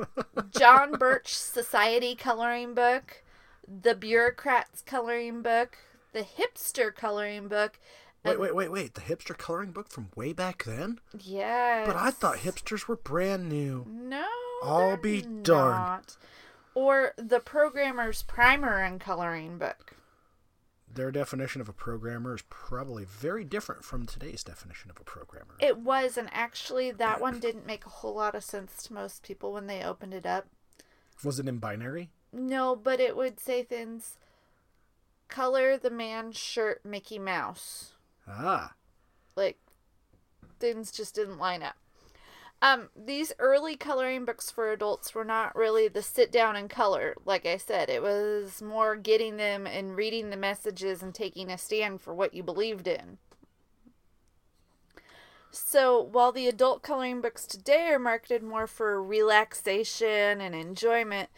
John 0.51 0.93
Birch 0.99 1.35
Society 1.35 2.15
Coloring 2.15 2.75
Book, 2.75 3.23
The 3.67 3.95
Bureaucrats 3.95 4.83
Coloring 4.83 5.43
Book, 5.43 5.79
The 6.13 6.25
Hipster 6.25 6.95
Coloring 6.95 7.49
Book. 7.49 7.79
Wait, 8.25 8.41
wait, 8.41 8.55
wait, 8.55 8.71
wait. 8.73 8.95
The 8.95 9.03
hipster 9.03 9.37
coloring 9.37 9.73
book 9.73 9.91
from 9.91 10.09
way 10.17 10.33
back 10.33 10.65
then? 10.65 10.99
Yes. 11.21 11.87
But 11.87 11.97
I 11.97 12.11
thought 12.11 12.39
hipsters 12.39 12.89
were 12.89 12.97
brand 12.97 13.51
new. 13.51 13.87
No. 13.87 14.27
I'll 14.63 14.97
be 14.97 15.21
darned. 15.21 15.45
not. 15.45 16.17
Or 16.75 17.13
the 17.19 17.39
programmer's 17.39 18.23
primer 18.23 18.79
and 18.79 18.99
coloring 18.99 19.59
book. 19.59 19.95
Their 20.95 21.11
definition 21.11 21.61
of 21.61 21.69
a 21.69 21.73
programmer 21.73 22.35
is 22.35 22.43
probably 22.49 23.05
very 23.05 23.45
different 23.45 23.85
from 23.85 24.07
today's 24.07 24.43
definition 24.45 24.91
of 24.91 24.99
a 24.99 25.05
programmer. 25.05 25.55
It 25.61 25.79
was, 25.79 26.17
and 26.17 26.29
actually, 26.33 26.91
that 26.93 27.21
one 27.21 27.41
didn't 27.41 27.67
make 27.67 27.85
a 27.87 27.91
whole 27.91 28.15
lot 28.15 28.35
of 28.35 28.45
sense 28.45 28.83
to 28.85 28.93
most 28.95 29.23
people 29.23 29.53
when 29.53 29.67
they 29.67 29.83
opened 29.83 30.15
it 30.15 30.27
up. 30.27 30.47
Was 31.23 31.39
it 31.39 31.49
in 31.49 31.59
binary? 31.59 32.11
No, 32.33 32.75
but 32.75 33.01
it 33.01 33.17
would 33.17 33.39
say 33.39 33.63
things 33.63 34.19
color 35.29 35.77
the 35.77 35.91
man's 35.91 36.37
shirt 36.37 36.85
Mickey 36.85 37.19
Mouse. 37.19 37.93
Ah, 38.29 38.75
Like, 39.37 39.59
things 40.59 40.91
just 40.93 41.15
didn't 41.15 41.39
line 41.39 41.63
up. 41.63 41.77
Um, 42.65 42.89
these 42.97 43.31
early 43.39 43.77
coloring 43.77 44.25
books 44.25 44.51
for 44.51 44.73
adults 44.73 45.15
were 45.15 45.25
not 45.25 45.55
really 45.55 45.87
the 45.87 46.01
sit 46.01 46.33
down 46.33 46.57
and 46.57 46.71
color. 46.71 47.15
Like 47.27 47.45
I 47.45 47.59
said, 47.59 47.91
it 47.91 48.01
was 48.03 48.63
more 48.63 48.97
getting 48.97 49.37
them 49.37 49.67
and 49.67 49.95
reading 49.95 50.31
the 50.31 50.39
messages 50.39 51.03
and 51.03 51.15
taking 51.15 51.51
a 51.51 51.59
stand 51.59 52.01
for 52.01 52.15
what 52.15 52.33
you 52.33 52.43
believed 52.43 52.89
in. 52.89 53.19
So, 55.51 56.01
while 56.01 56.33
the 56.33 56.49
adult 56.49 56.83
coloring 56.83 57.21
books 57.21 57.47
today 57.47 57.89
are 57.89 57.99
marketed 57.99 58.43
more 58.43 58.67
for 58.67 59.03
relaxation 59.03 60.41
and 60.41 60.55
enjoyment, 60.55 61.29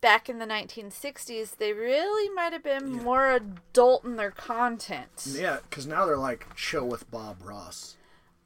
back 0.00 0.28
in 0.28 0.38
the 0.38 0.46
1960s, 0.46 1.56
they 1.56 1.72
really 1.72 2.32
might 2.32 2.52
have 2.52 2.62
been 2.62 2.92
more 3.02 3.32
adult 3.32 4.04
in 4.04 4.14
their 4.14 4.30
content. 4.30 5.26
yeah, 5.26 5.58
because 5.68 5.88
now 5.88 6.06
they're 6.06 6.16
like 6.16 6.46
chill 6.54 6.86
with 6.86 7.10
Bob 7.10 7.38
Ross, 7.42 7.96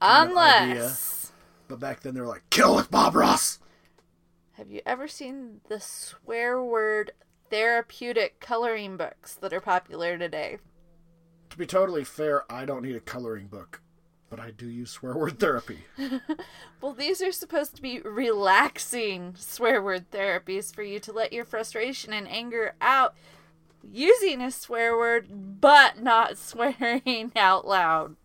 kind 0.01 0.31
of 0.31 0.39
idea. 0.39 0.73
Unless. 0.73 1.32
But 1.73 1.81
back 1.81 2.01
then 2.01 2.13
they 2.13 2.21
were 2.21 2.27
like 2.27 2.51
kill 2.51 2.77
with 2.77 2.91
Bob 2.91 3.15
Ross. 3.15 3.59
Have 4.59 4.71
you 4.71 4.83
ever 4.85 5.09
seen 5.09 5.63
the 5.71 5.81
swear 5.81 6.63
word 6.63 7.13
therapeutic 7.49 8.41
coloring 8.41 8.99
books 8.99 9.37
that 9.37 9.55
are 9.55 9.61
popular 9.63 10.19
today? 10.19 10.59
To 11.49 11.57
be 11.57 11.65
totally 11.65 12.05
fair, 12.05 12.45
I 12.53 12.67
don't 12.67 12.83
need 12.83 12.95
a 12.95 13.01
coloring 13.01 13.47
book, 13.47 13.81
but 14.29 14.39
I 14.39 14.51
do 14.51 14.69
use 14.69 14.91
swear 14.91 15.17
word 15.17 15.41
therapy. 15.41 15.79
Well, 16.83 16.93
these 16.93 17.23
are 17.23 17.33
supposed 17.33 17.75
to 17.77 17.83
be 17.83 18.01
relaxing 18.01 19.35
swear 19.39 19.81
word 19.81 20.11
therapies 20.11 20.75
for 20.75 20.83
you 20.83 21.01
to 21.01 21.13
let 21.13 21.33
your 21.33 21.47
frustration 21.47 22.13
and 22.13 22.29
anger 22.29 22.75
out 22.83 23.15
using 23.83 24.43
a 24.43 24.51
swear 24.51 24.95
word, 24.95 25.61
but 25.61 26.03
not 26.03 26.37
swearing 26.49 27.33
out 27.35 27.67
loud. 27.67 28.17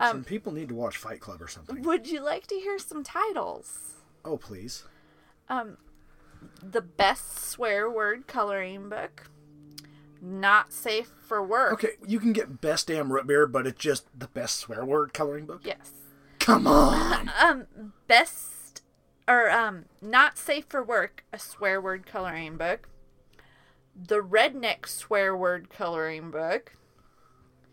Some 0.00 0.24
people 0.24 0.52
need 0.52 0.68
to 0.68 0.74
watch 0.74 0.96
Fight 0.96 1.20
Club 1.20 1.42
or 1.42 1.48
something. 1.48 1.82
Would 1.82 2.08
you 2.08 2.20
like 2.20 2.46
to 2.48 2.54
hear 2.54 2.78
some 2.78 3.02
titles? 3.02 3.94
Oh, 4.24 4.36
please. 4.36 4.84
Um, 5.48 5.78
the 6.62 6.80
best 6.80 7.38
swear 7.38 7.90
word 7.90 8.26
coloring 8.26 8.88
book. 8.88 9.30
Not 10.20 10.72
safe 10.72 11.12
for 11.26 11.42
work. 11.42 11.72
Okay, 11.74 11.92
you 12.06 12.18
can 12.18 12.32
get 12.32 12.60
best 12.60 12.88
damn 12.88 13.12
root 13.12 13.26
beer, 13.26 13.46
but 13.46 13.66
it's 13.66 13.78
just 13.78 14.06
the 14.18 14.28
best 14.28 14.56
swear 14.56 14.84
word 14.84 15.12
coloring 15.12 15.46
book. 15.46 15.60
Yes. 15.64 15.90
Come 16.38 16.66
on. 16.66 17.30
Um, 17.40 17.92
best 18.08 18.82
or 19.28 19.50
um, 19.50 19.84
not 20.00 20.38
safe 20.38 20.64
for 20.68 20.82
work. 20.82 21.24
A 21.32 21.38
swear 21.38 21.80
word 21.80 22.06
coloring 22.06 22.56
book. 22.56 22.88
The 23.94 24.20
redneck 24.20 24.86
swear 24.86 25.36
word 25.36 25.70
coloring 25.70 26.30
book. 26.30 26.72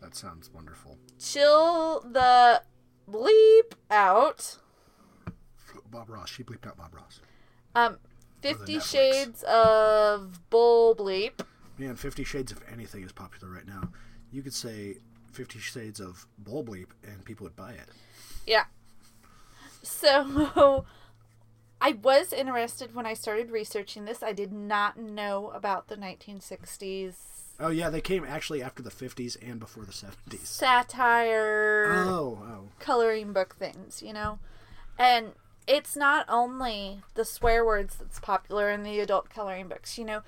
That 0.06 0.14
sounds 0.14 0.52
wonderful. 0.54 0.98
Chill 1.18 2.00
the 2.02 2.62
bleep 3.10 3.72
out. 3.90 4.58
Bob 5.90 6.08
Ross. 6.08 6.30
She 6.30 6.44
bleeped 6.44 6.64
out 6.64 6.76
Bob 6.76 6.94
Ross. 6.94 7.18
Um, 7.74 7.98
Fifty 8.40 8.78
Shades 8.78 9.42
of 9.42 10.48
Bull 10.48 10.94
Bleep. 10.94 11.44
Man, 11.76 11.96
Fifty 11.96 12.22
Shades 12.22 12.52
of 12.52 12.62
anything 12.72 13.02
is 13.02 13.10
popular 13.10 13.52
right 13.52 13.66
now. 13.66 13.90
You 14.30 14.42
could 14.42 14.54
say 14.54 14.98
Fifty 15.32 15.58
Shades 15.58 15.98
of 15.98 16.28
Bull 16.38 16.64
Bleep, 16.64 16.90
and 17.02 17.24
people 17.24 17.42
would 17.42 17.56
buy 17.56 17.72
it. 17.72 17.88
Yeah. 18.46 18.66
So 19.82 20.86
I 21.80 21.94
was 22.00 22.32
interested 22.32 22.94
when 22.94 23.06
I 23.06 23.14
started 23.14 23.50
researching 23.50 24.04
this. 24.04 24.22
I 24.22 24.32
did 24.32 24.52
not 24.52 24.96
know 24.96 25.50
about 25.50 25.88
the 25.88 25.96
1960s 25.96 27.45
Oh 27.58 27.68
yeah, 27.70 27.88
they 27.90 28.00
came 28.00 28.24
actually 28.24 28.62
after 28.62 28.82
the 28.82 28.90
50s 28.90 29.36
and 29.42 29.58
before 29.58 29.84
the 29.84 29.92
70s. 29.92 30.46
satire 30.46 31.90
Oh, 32.06 32.38
oh. 32.42 32.68
coloring 32.78 33.32
book 33.32 33.54
things, 33.58 34.02
you 34.02 34.12
know? 34.12 34.38
And 34.98 35.32
it's 35.66 35.96
not 35.96 36.26
only 36.28 37.00
the 37.14 37.24
swear 37.24 37.64
words 37.64 37.96
that's 37.96 38.20
popular 38.20 38.70
in 38.70 38.82
the 38.82 39.00
adult 39.00 39.30
coloring 39.30 39.68
books. 39.68 39.96
You 39.98 40.04
know, 40.04 40.20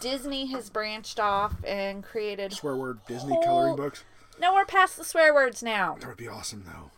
Disney 0.00 0.46
has 0.46 0.70
branched 0.70 1.18
off 1.18 1.54
and 1.64 2.04
created. 2.04 2.52
Swear 2.52 2.76
word 2.76 3.00
Disney 3.08 3.32
Whole- 3.34 3.42
coloring 3.44 3.76
books. 3.76 4.04
No, 4.40 4.52
we're 4.52 4.64
past 4.64 4.96
the 4.96 5.04
swear 5.04 5.32
words 5.32 5.62
now. 5.62 5.96
That 6.00 6.08
would 6.08 6.16
be 6.16 6.28
awesome 6.28 6.64
though. 6.66 6.90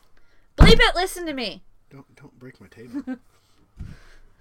Bleep 0.62 0.78
it, 0.80 0.94
listen 0.96 1.26
to 1.26 1.32
me. 1.32 1.62
Don't 1.90 2.16
don't 2.16 2.38
break 2.38 2.60
my 2.60 2.66
table. 2.66 3.02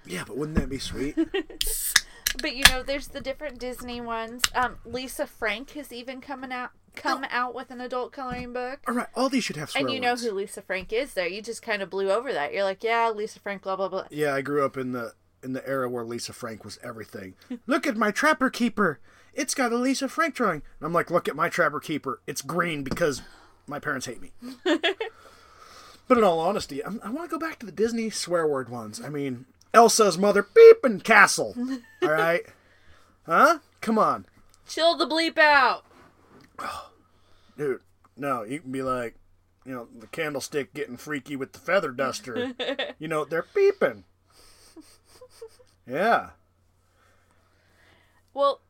yeah, 0.05 0.23
but 0.25 0.37
wouldn't 0.37 0.57
that 0.57 0.69
be 0.69 0.79
sweet? 0.79 1.15
But 2.41 2.55
you 2.55 2.63
know, 2.69 2.83
there's 2.83 3.07
the 3.07 3.21
different 3.21 3.59
Disney 3.59 4.01
ones. 4.01 4.43
Um, 4.53 4.77
Lisa 4.85 5.27
Frank 5.27 5.71
has 5.71 5.91
even 5.91 6.21
coming 6.21 6.51
out 6.51 6.71
come 6.95 7.25
out 7.29 7.53
with 7.53 7.71
an 7.71 7.81
adult 7.81 8.11
coloring 8.11 8.53
book. 8.53 8.79
All 8.87 8.95
right, 8.95 9.07
all 9.15 9.29
these 9.29 9.43
should 9.43 9.57
have 9.57 9.71
And 9.75 9.91
you 9.91 9.99
know 9.99 10.11
words. 10.11 10.23
who 10.23 10.31
Lisa 10.31 10.61
Frank 10.61 10.93
is 10.93 11.13
there. 11.13 11.27
You 11.27 11.41
just 11.41 11.61
kind 11.61 11.81
of 11.81 11.89
blew 11.89 12.09
over 12.09 12.31
that. 12.31 12.53
You're 12.53 12.63
like, 12.63 12.83
yeah, 12.83 13.09
Lisa 13.09 13.39
Frank, 13.39 13.63
blah 13.63 13.75
blah 13.75 13.89
blah. 13.89 14.05
Yeah, 14.09 14.33
I 14.33 14.41
grew 14.41 14.65
up 14.65 14.77
in 14.77 14.91
the 14.93 15.13
in 15.43 15.53
the 15.53 15.67
era 15.67 15.89
where 15.89 16.03
Lisa 16.03 16.33
Frank 16.33 16.65
was 16.65 16.79
everything. 16.83 17.35
look 17.67 17.85
at 17.85 17.95
my 17.97 18.11
Trapper 18.11 18.49
Keeper. 18.49 18.99
It's 19.33 19.53
got 19.53 19.73
a 19.73 19.77
Lisa 19.77 20.07
Frank 20.07 20.35
drawing. 20.35 20.63
And 20.79 20.87
I'm 20.87 20.93
like, 20.93 21.11
look 21.11 21.27
at 21.27 21.35
my 21.35 21.49
Trapper 21.49 21.79
Keeper. 21.79 22.21
It's 22.25 22.41
green 22.41 22.83
because 22.83 23.21
my 23.67 23.79
parents 23.79 24.05
hate 24.05 24.21
me. 24.21 24.31
but 24.63 26.17
in 26.17 26.23
all 26.23 26.39
honesty, 26.39 26.83
I'm, 26.83 26.99
I 27.03 27.09
want 27.09 27.29
to 27.29 27.37
go 27.37 27.39
back 27.39 27.59
to 27.59 27.65
the 27.65 27.71
Disney 27.71 28.09
swear 28.09 28.47
word 28.47 28.69
ones. 28.69 29.01
I 29.03 29.09
mean, 29.09 29.45
Elsa's 29.75 30.17
mother 30.17 30.41
beep 30.41 30.83
and 30.83 31.03
castle. 31.03 31.53
All 32.01 32.09
right, 32.09 32.45
huh? 33.25 33.59
Come 33.81 33.99
on, 33.99 34.25
Chill 34.67 34.95
the 34.97 35.05
bleep 35.05 35.37
out. 35.37 35.83
dude. 37.57 37.81
No, 38.17 38.43
you 38.43 38.61
can 38.61 38.71
be 38.71 38.81
like, 38.81 39.15
you 39.65 39.73
know, 39.73 39.89
the 39.93 40.07
candlestick 40.07 40.73
getting 40.73 40.95
freaky 40.95 41.35
with 41.35 41.51
the 41.51 41.59
feather 41.59 41.91
duster. 41.91 42.53
you 42.99 43.09
know, 43.09 43.25
they're 43.25 43.45
beeping. 43.53 44.03
Yeah. 45.85 46.29
Well, 48.33 48.61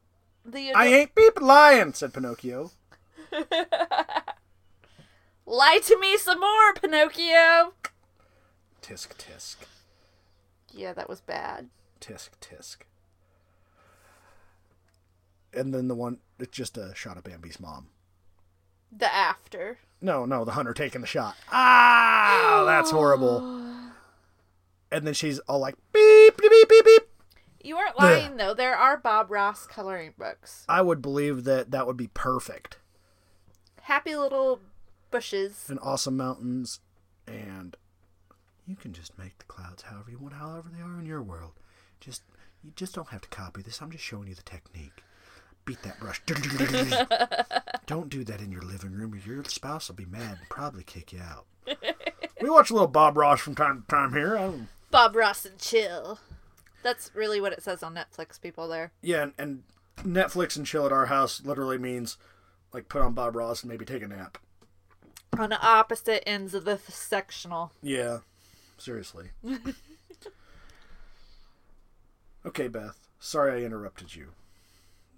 the 0.43 0.69
adult- 0.69 0.83
I 0.83 0.87
ain't 0.87 1.13
beeping 1.13 1.41
lying, 1.41 1.93
said 1.93 2.11
Pinocchio. 2.13 2.71
lie 5.45 5.79
to 5.83 5.99
me 5.99 6.17
some 6.17 6.39
more, 6.39 6.73
Pinocchio. 6.73 7.73
Tisk 8.81 9.15
tisk. 9.15 9.57
Yeah, 10.75 10.93
that 10.93 11.09
was 11.09 11.21
bad. 11.21 11.69
Tisk 12.01 12.31
tisk. 12.41 12.77
And 15.53 15.73
then 15.73 15.87
the 15.87 15.95
one, 15.95 16.17
it's 16.37 16.55
just 16.55 16.77
a 16.77 16.93
shot 16.93 17.17
of 17.17 17.23
Bambi's 17.23 17.61
mom. 17.61 17.87
The 18.91 19.11
after. 19.13 19.79
No, 20.01 20.25
no, 20.25 20.43
the 20.43 20.51
hunter 20.51 20.73
taking 20.73 20.99
the 20.99 21.07
shot. 21.07 21.35
Ah, 21.51 22.63
that's 22.67 22.91
horrible. 22.91 23.61
And 24.91 25.05
then 25.05 25.15
she's 25.15 25.39
all 25.39 25.59
like, 25.59 25.75
beep, 25.91 26.37
beep, 26.37 26.51
beep, 26.51 26.69
beep, 26.69 26.85
beep. 26.85 27.01
You 27.61 27.75
aren't 27.75 27.99
lying 27.99 28.37
though. 28.37 28.53
There 28.53 28.75
are 28.75 28.95
Bob 28.95 29.29
Ross 29.31 29.65
coloring 29.65 30.13
books. 30.17 30.63
I 30.69 30.81
would 30.81 31.01
believe 31.01 31.43
that 31.45 31.71
that 31.71 31.87
would 31.87 31.97
be 31.97 32.07
perfect. 32.13 32.77
Happy 33.81 34.15
little 34.15 34.61
bushes. 35.11 35.65
And 35.67 35.79
awesome 35.81 36.15
mountains. 36.15 36.79
And 37.27 37.75
you 38.67 38.75
can 38.75 38.93
just 38.93 39.17
make 39.17 39.37
the 39.37 39.45
clouds 39.45 39.83
however 39.83 40.11
you 40.11 40.17
want, 40.17 40.33
however 40.33 40.69
they 40.73 40.81
are 40.81 40.99
in 40.99 41.05
your 41.05 41.21
world. 41.21 41.53
Just, 41.99 42.23
you 42.63 42.71
just 42.75 42.95
don't 42.95 43.09
have 43.09 43.21
to 43.21 43.29
copy 43.29 43.61
this. 43.61 43.81
I'm 43.81 43.91
just 43.91 44.03
showing 44.03 44.27
you 44.27 44.35
the 44.35 44.41
technique. 44.41 45.03
Beat 45.65 45.81
that 45.83 45.99
brush. 45.99 46.21
don't 47.87 48.09
do 48.09 48.23
that 48.23 48.41
in 48.41 48.51
your 48.51 48.61
living 48.61 48.91
room 48.91 49.13
or 49.13 49.17
your 49.17 49.43
spouse 49.45 49.87
will 49.87 49.95
be 49.95 50.05
mad 50.05 50.37
and 50.39 50.49
probably 50.49 50.83
kick 50.83 51.11
you 51.11 51.19
out. 51.19 51.45
we 52.41 52.49
watch 52.49 52.69
a 52.69 52.73
little 52.73 52.87
Bob 52.87 53.17
Ross 53.17 53.39
from 53.39 53.55
time 53.55 53.81
to 53.81 53.87
time 53.87 54.13
here. 54.13 54.37
I 54.37 54.41
don't, 54.41 54.67
Bob 54.91 55.15
Ross 55.15 55.45
and 55.45 55.57
chill. 55.57 56.19
That's 56.83 57.09
really 57.15 57.41
what 57.41 57.51
it 57.51 57.63
says 57.63 57.81
on 57.81 57.95
Netflix, 57.95 58.39
people 58.39 58.67
there. 58.67 58.91
Yeah, 59.01 59.23
and, 59.23 59.33
and 59.39 59.63
Netflix 59.97 60.55
and 60.55 60.65
chill 60.67 60.85
at 60.85 60.91
our 60.91 61.07
house 61.07 61.43
literally 61.43 61.79
means 61.79 62.17
like 62.71 62.87
put 62.87 63.01
on 63.01 63.13
Bob 63.13 63.35
Ross 63.35 63.63
and 63.63 63.71
maybe 63.71 63.85
take 63.85 64.03
a 64.03 64.07
nap. 64.07 64.37
On 65.37 65.49
the 65.49 65.59
opposite 65.59 66.27
ends 66.29 66.53
of 66.53 66.65
the 66.65 66.77
sectional. 66.77 67.71
Yeah, 67.81 68.19
seriously. 68.77 69.29
okay, 72.45 72.67
Beth. 72.67 73.07
Sorry 73.19 73.61
I 73.61 73.65
interrupted 73.65 74.15
you. 74.15 74.29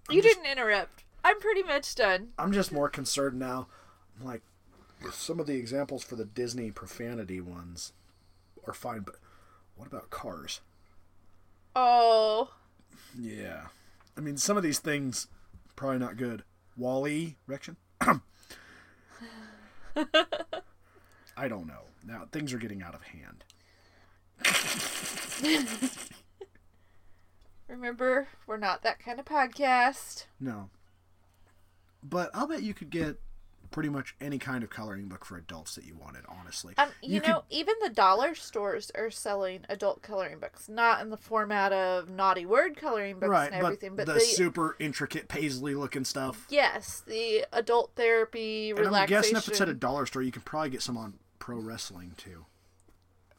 you 0.10 0.22
didn't 0.22 0.46
interrupt. 0.46 1.04
I'm 1.24 1.39
pretty 1.39 1.63
much 1.63 1.96
done. 1.96 2.30
I'm 2.38 2.54
just 2.54 2.72
more 2.72 2.89
concerned 2.89 3.39
now. 3.39 3.67
I'm 4.20 4.26
like, 4.26 4.41
some 5.12 5.39
of 5.39 5.48
the 5.48 5.56
examples 5.56 6.04
for 6.04 6.15
the 6.15 6.26
Disney 6.26 6.72
profanity 6.72 7.41
ones 7.41 7.93
are 8.65 8.74
fine, 8.74 9.02
but 9.02 9.15
what 9.76 9.88
about 9.88 10.10
cars? 10.10 10.62
Oh. 11.76 12.52
Yeah. 13.17 13.67
I 14.15 14.22
mean, 14.22 14.38
some 14.38 14.58
of 14.58 14.63
these 14.63 14.80
things 14.80 15.28
probably 15.76 16.00
not 16.00 16.17
good. 16.17 16.43
WALL-E 16.78 17.36
erection. 17.48 17.78
I 21.38 21.47
don't 21.47 21.67
know. 21.67 21.84
Now 22.06 22.28
things 22.32 22.52
are 22.54 22.58
getting 22.58 22.82
out 22.82 22.95
of 22.95 23.04
hand. 23.04 23.43
Remember, 27.67 28.28
we're 28.47 28.58
not 28.58 28.82
that 28.84 29.00
kind 29.00 29.19
of 29.19 29.26
podcast. 29.26 30.26
No. 30.39 30.69
But 32.02 32.32
I'll 32.34 32.47
bet 32.47 32.63
you 32.63 32.73
could 32.73 32.89
get 32.89 33.19
pretty 33.69 33.89
much 33.89 34.15
any 34.21 34.38
kind 34.39 34.63
of 34.63 34.69
coloring 34.69 35.08
book 35.08 35.26
for 35.26 35.38
adults 35.38 35.76
that 35.76 35.84
you 35.84 35.95
wanted, 35.95 36.23
honestly. 36.28 36.73
Um, 36.78 36.89
you, 37.02 37.15
You 37.15 37.21
know, 37.21 37.43
even 37.50 37.76
the 37.84 37.89
dollar 37.89 38.34
stores 38.34 38.91
are 38.95 39.12
selling 39.12 39.65
adult 39.67 40.02
coloring 40.02 40.39
books, 40.39 40.69
not 40.69 41.02
in 41.02 41.10
the 41.10 41.17
format 41.17 41.73
of 41.73 42.10
naughty 42.10 42.45
word 42.45 42.78
coloring 42.78 43.19
books 43.19 43.30
right, 43.30 43.52
and 43.52 43.62
everything, 43.62 43.95
but, 43.95 44.06
but, 44.06 44.13
the, 44.13 44.19
the, 44.19 44.26
super 44.26 44.78
intricate 44.80 45.28
paisley 45.28 45.76
looking 45.76 46.06
stuff. 46.06 46.47
yes, 46.50 47.04
the 47.06 47.45
adult 47.52 47.91
therapy 47.95 48.71
relaxation. 48.71 48.88
And 48.88 48.95
I'm 48.95 49.08
guessing 49.08 49.36
if 49.36 49.47
it's 49.50 49.62
at 49.62 49.69
a 49.69 49.73
dollar 49.73 50.06
store, 50.06 50.21
you 50.21 50.32
can 50.32 50.43
probably 50.43 50.69
get 50.69 50.82
some 50.82 50.97
on 50.97 51.15
pro 51.47 51.60
wrestling 51.60 52.12
too. 52.17 52.45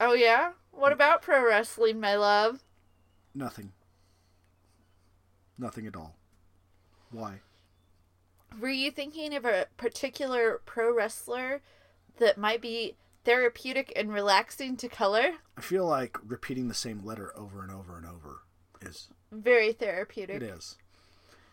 Oh 0.01 0.14
yeah, 0.14 0.53
what 0.71 0.92
about 0.92 1.21
pro 1.21 1.44
wrestling, 1.47 2.01
my 2.01 2.16
love? 2.16 2.64
Nothing. 3.35 3.73
Nothing 5.59 5.87
at 5.87 5.94
all. 5.94 6.16
Why? 7.11 7.40
Were 8.59 8.71
you 8.71 8.90
thinking 8.90 9.35
of 9.35 9.44
a 9.44 9.66
particular 9.77 10.62
pro 10.64 10.90
wrestler 10.90 11.61
that 12.16 12.38
might 12.38 12.62
be 12.62 12.97
therapeutic 13.25 13.92
and 13.94 14.11
relaxing 14.11 14.79
to 14.79 14.88
color? 14.88 15.33
I 15.59 15.61
feel 15.61 15.85
like 15.85 16.16
repeating 16.27 16.68
the 16.68 16.75
same 16.75 17.05
letter 17.05 17.37
over 17.37 17.62
and 17.62 17.71
over 17.71 17.99
and 17.99 18.07
over 18.07 18.38
is 18.81 19.11
Very 19.31 19.75
therapeutic. 19.75 20.37
it 20.37 20.42
is. 20.42 20.79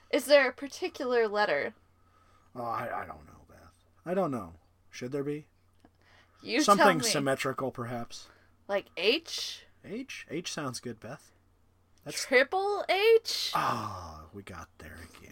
Is 0.09 0.23
there 0.23 0.47
a 0.47 0.53
particular 0.53 1.27
letter? 1.27 1.73
Oh, 2.55 2.63
I, 2.63 3.01
I 3.01 3.05
don't 3.05 3.25
know, 3.25 3.43
Beth. 3.49 3.83
I 4.05 4.13
don't 4.13 4.31
know. 4.31 4.53
Should 4.89 5.11
there 5.11 5.25
be 5.25 5.47
You 6.45 6.62
something 6.62 7.01
symmetrical, 7.01 7.71
perhaps? 7.71 8.27
like 8.67 8.86
H, 8.97 9.63
H 9.84 10.25
H 10.29 10.51
sounds 10.51 10.79
good, 10.79 10.99
Beth. 10.99 11.31
That's 12.03 12.23
triple 12.25 12.84
H. 12.89 13.51
ah, 13.55 14.21
we 14.34 14.43
got 14.43 14.67
there 14.77 14.97
again. 15.19 15.31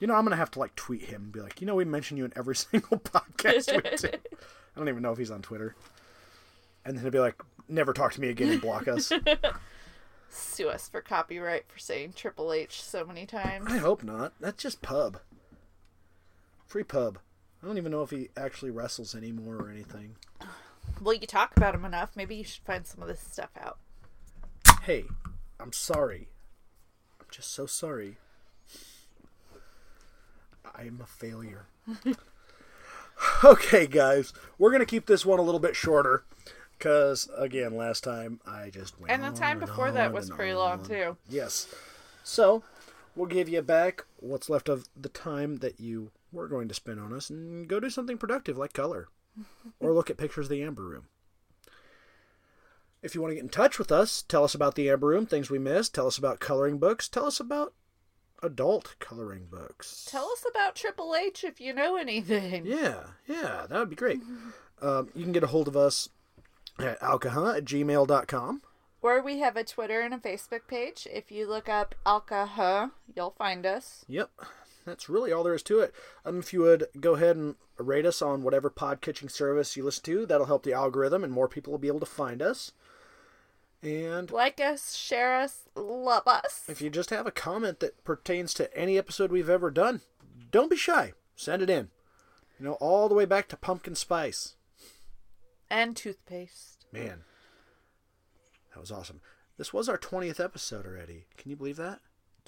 You 0.00 0.06
know, 0.06 0.14
I'm 0.14 0.24
gonna 0.24 0.36
have 0.36 0.50
to 0.52 0.58
like 0.58 0.74
tweet 0.76 1.02
him 1.02 1.24
and 1.24 1.32
be 1.32 1.40
like, 1.40 1.60
you 1.60 1.66
know, 1.66 1.74
we 1.74 1.84
mention 1.84 2.16
you 2.16 2.24
in 2.24 2.32
every 2.36 2.56
single 2.56 2.98
podcast 2.98 3.74
we 3.74 4.08
do. 4.08 4.16
I 4.76 4.78
don't 4.78 4.88
even 4.88 5.02
know 5.02 5.12
if 5.12 5.18
he's 5.18 5.30
on 5.30 5.42
Twitter. 5.42 5.74
And 6.84 6.96
then 6.96 7.02
he'll 7.02 7.10
be 7.10 7.18
like, 7.18 7.42
never 7.68 7.92
talk 7.92 8.12
to 8.12 8.20
me 8.20 8.28
again 8.28 8.50
and 8.50 8.60
block 8.60 8.86
us. 8.88 9.12
Sue 10.30 10.68
us 10.68 10.88
for 10.88 11.00
copyright 11.00 11.64
for 11.68 11.78
saying 11.78 12.12
triple 12.14 12.52
H 12.52 12.80
so 12.82 13.04
many 13.04 13.26
times. 13.26 13.66
I 13.68 13.78
hope 13.78 14.02
not. 14.04 14.34
That's 14.40 14.62
just 14.62 14.82
pub. 14.82 15.18
Free 16.66 16.84
pub. 16.84 17.18
I 17.62 17.66
don't 17.66 17.78
even 17.78 17.90
know 17.92 18.02
if 18.02 18.10
he 18.10 18.28
actually 18.36 18.70
wrestles 18.70 19.14
anymore 19.14 19.56
or 19.56 19.70
anything. 19.70 20.16
Well, 21.00 21.14
you 21.14 21.26
talk 21.26 21.56
about 21.56 21.74
him 21.74 21.84
enough. 21.84 22.12
Maybe 22.16 22.36
you 22.36 22.44
should 22.44 22.62
find 22.64 22.86
some 22.86 23.02
of 23.02 23.08
this 23.08 23.20
stuff 23.20 23.50
out. 23.60 23.78
Hey, 24.82 25.04
I'm 25.60 25.72
sorry. 25.72 26.28
I'm 27.20 27.26
just 27.30 27.52
so 27.52 27.66
sorry. 27.66 28.16
I 30.76 30.82
am 30.82 31.00
a 31.02 31.06
failure. 31.06 31.66
okay, 33.44 33.86
guys, 33.86 34.32
we're 34.58 34.70
gonna 34.70 34.86
keep 34.86 35.06
this 35.06 35.26
one 35.26 35.38
a 35.38 35.42
little 35.42 35.60
bit 35.60 35.74
shorter, 35.74 36.24
because 36.78 37.28
again, 37.36 37.76
last 37.76 38.04
time 38.04 38.40
I 38.46 38.70
just 38.70 38.98
went 39.00 39.10
And 39.10 39.24
the 39.24 39.38
time 39.38 39.58
before 39.58 39.90
that 39.90 40.12
was 40.12 40.30
pretty 40.30 40.54
long 40.54 40.84
too. 40.84 41.16
Yes. 41.28 41.66
So, 42.22 42.62
we'll 43.16 43.26
give 43.26 43.48
you 43.48 43.62
back 43.62 44.04
what's 44.18 44.48
left 44.48 44.68
of 44.68 44.88
the 44.96 45.08
time 45.08 45.56
that 45.56 45.80
you 45.80 46.10
were 46.32 46.48
going 46.48 46.68
to 46.68 46.74
spend 46.74 47.00
on 47.00 47.12
us 47.12 47.30
and 47.30 47.68
go 47.68 47.80
do 47.80 47.90
something 47.90 48.18
productive 48.18 48.56
like 48.58 48.72
color 48.72 49.08
or 49.80 49.92
look 49.92 50.10
at 50.10 50.16
pictures 50.16 50.46
of 50.46 50.50
the 50.50 50.62
Amber 50.62 50.82
Room. 50.84 51.06
If 53.02 53.14
you 53.14 53.20
want 53.20 53.30
to 53.30 53.36
get 53.36 53.44
in 53.44 53.50
touch 53.50 53.78
with 53.78 53.92
us, 53.92 54.22
tell 54.22 54.42
us 54.42 54.54
about 54.54 54.74
the 54.74 54.90
Amber 54.90 55.06
Room, 55.06 55.26
things 55.26 55.50
we 55.50 55.58
missed, 55.58 55.94
tell 55.94 56.08
us 56.08 56.18
about 56.18 56.40
coloring 56.40 56.78
books, 56.78 57.08
tell 57.08 57.26
us 57.26 57.38
about 57.38 57.72
adult 58.42 58.96
coloring 58.98 59.46
books. 59.50 60.06
Tell 60.10 60.26
us 60.32 60.44
about 60.48 60.74
Triple 60.74 61.14
H 61.14 61.44
if 61.44 61.60
you 61.60 61.72
know 61.72 61.96
anything. 61.96 62.66
Yeah, 62.66 63.04
yeah, 63.26 63.66
that 63.68 63.78
would 63.78 63.90
be 63.90 63.96
great. 63.96 64.20
Um, 64.80 65.08
you 65.12 65.24
can 65.24 65.32
get 65.32 65.42
a 65.42 65.48
hold 65.48 65.66
of 65.66 65.76
us 65.76 66.08
at 66.78 67.00
alcaha 67.00 67.56
at 67.56 67.64
gmail.com. 67.64 68.62
Or 69.02 69.22
we 69.22 69.38
have 69.38 69.56
a 69.56 69.64
Twitter 69.64 70.00
and 70.00 70.14
a 70.14 70.18
Facebook 70.18 70.68
page. 70.68 71.06
If 71.12 71.30
you 71.30 71.48
look 71.48 71.68
up 71.68 71.94
Alcaha, 72.04 72.90
you'll 73.14 73.34
find 73.38 73.64
us. 73.64 74.04
Yep. 74.08 74.30
That's 74.88 75.08
really 75.08 75.32
all 75.32 75.44
there 75.44 75.54
is 75.54 75.62
to 75.64 75.80
it. 75.80 75.94
Um, 76.24 76.38
if 76.40 76.52
you 76.52 76.60
would 76.62 76.86
go 77.00 77.14
ahead 77.14 77.36
and 77.36 77.54
rate 77.78 78.06
us 78.06 78.20
on 78.20 78.42
whatever 78.42 78.70
podcatching 78.70 79.30
service 79.30 79.76
you 79.76 79.84
listen 79.84 80.02
to, 80.04 80.26
that'll 80.26 80.46
help 80.46 80.64
the 80.64 80.72
algorithm 80.72 81.22
and 81.22 81.32
more 81.32 81.48
people 81.48 81.70
will 81.70 81.78
be 81.78 81.88
able 81.88 82.00
to 82.00 82.06
find 82.06 82.42
us. 82.42 82.72
And 83.82 84.30
Like 84.30 84.60
us, 84.60 84.96
share 84.96 85.36
us, 85.36 85.68
love 85.76 86.26
us. 86.26 86.64
if 86.68 86.80
you 86.80 86.90
just 86.90 87.10
have 87.10 87.26
a 87.28 87.30
comment 87.30 87.78
that 87.80 88.02
pertains 88.02 88.52
to 88.54 88.76
any 88.76 88.98
episode 88.98 89.30
we've 89.30 89.48
ever 89.48 89.70
done, 89.70 90.00
don't 90.50 90.70
be 90.70 90.76
shy. 90.76 91.12
Send 91.36 91.62
it 91.62 91.70
in. 91.70 91.90
You 92.58 92.64
know, 92.66 92.72
all 92.80 93.08
the 93.08 93.14
way 93.14 93.24
back 93.24 93.46
to 93.48 93.56
pumpkin 93.56 93.94
spice. 93.94 94.56
And 95.70 95.94
toothpaste. 95.94 96.86
Man, 96.92 97.22
that 98.74 98.80
was 98.80 98.90
awesome. 98.90 99.20
This 99.58 99.72
was 99.72 99.88
our 99.88 99.98
20th 99.98 100.42
episode 100.42 100.86
already. 100.86 101.26
Can 101.36 101.50
you 101.50 101.56
believe 101.56 101.76
that? 101.76 102.00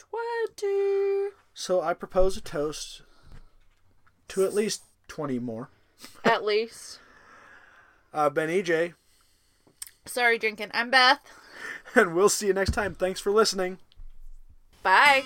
20. 0.08 1.34
So 1.54 1.80
I 1.80 1.94
propose 1.94 2.36
a 2.36 2.40
toast 2.40 3.02
to 4.28 4.44
at 4.44 4.54
least 4.54 4.84
20 5.08 5.38
more. 5.38 5.68
At 6.24 6.44
least. 6.44 6.98
Uh, 8.14 8.26
I've 8.26 8.34
been 8.34 8.48
EJ. 8.48 8.94
Sorry, 10.06 10.38
drinking. 10.38 10.70
I'm 10.72 10.90
Beth. 10.90 11.20
and 11.94 12.14
we'll 12.14 12.28
see 12.28 12.46
you 12.46 12.54
next 12.54 12.72
time. 12.72 12.94
Thanks 12.94 13.20
for 13.20 13.30
listening. 13.30 13.78
Bye. 14.82 15.24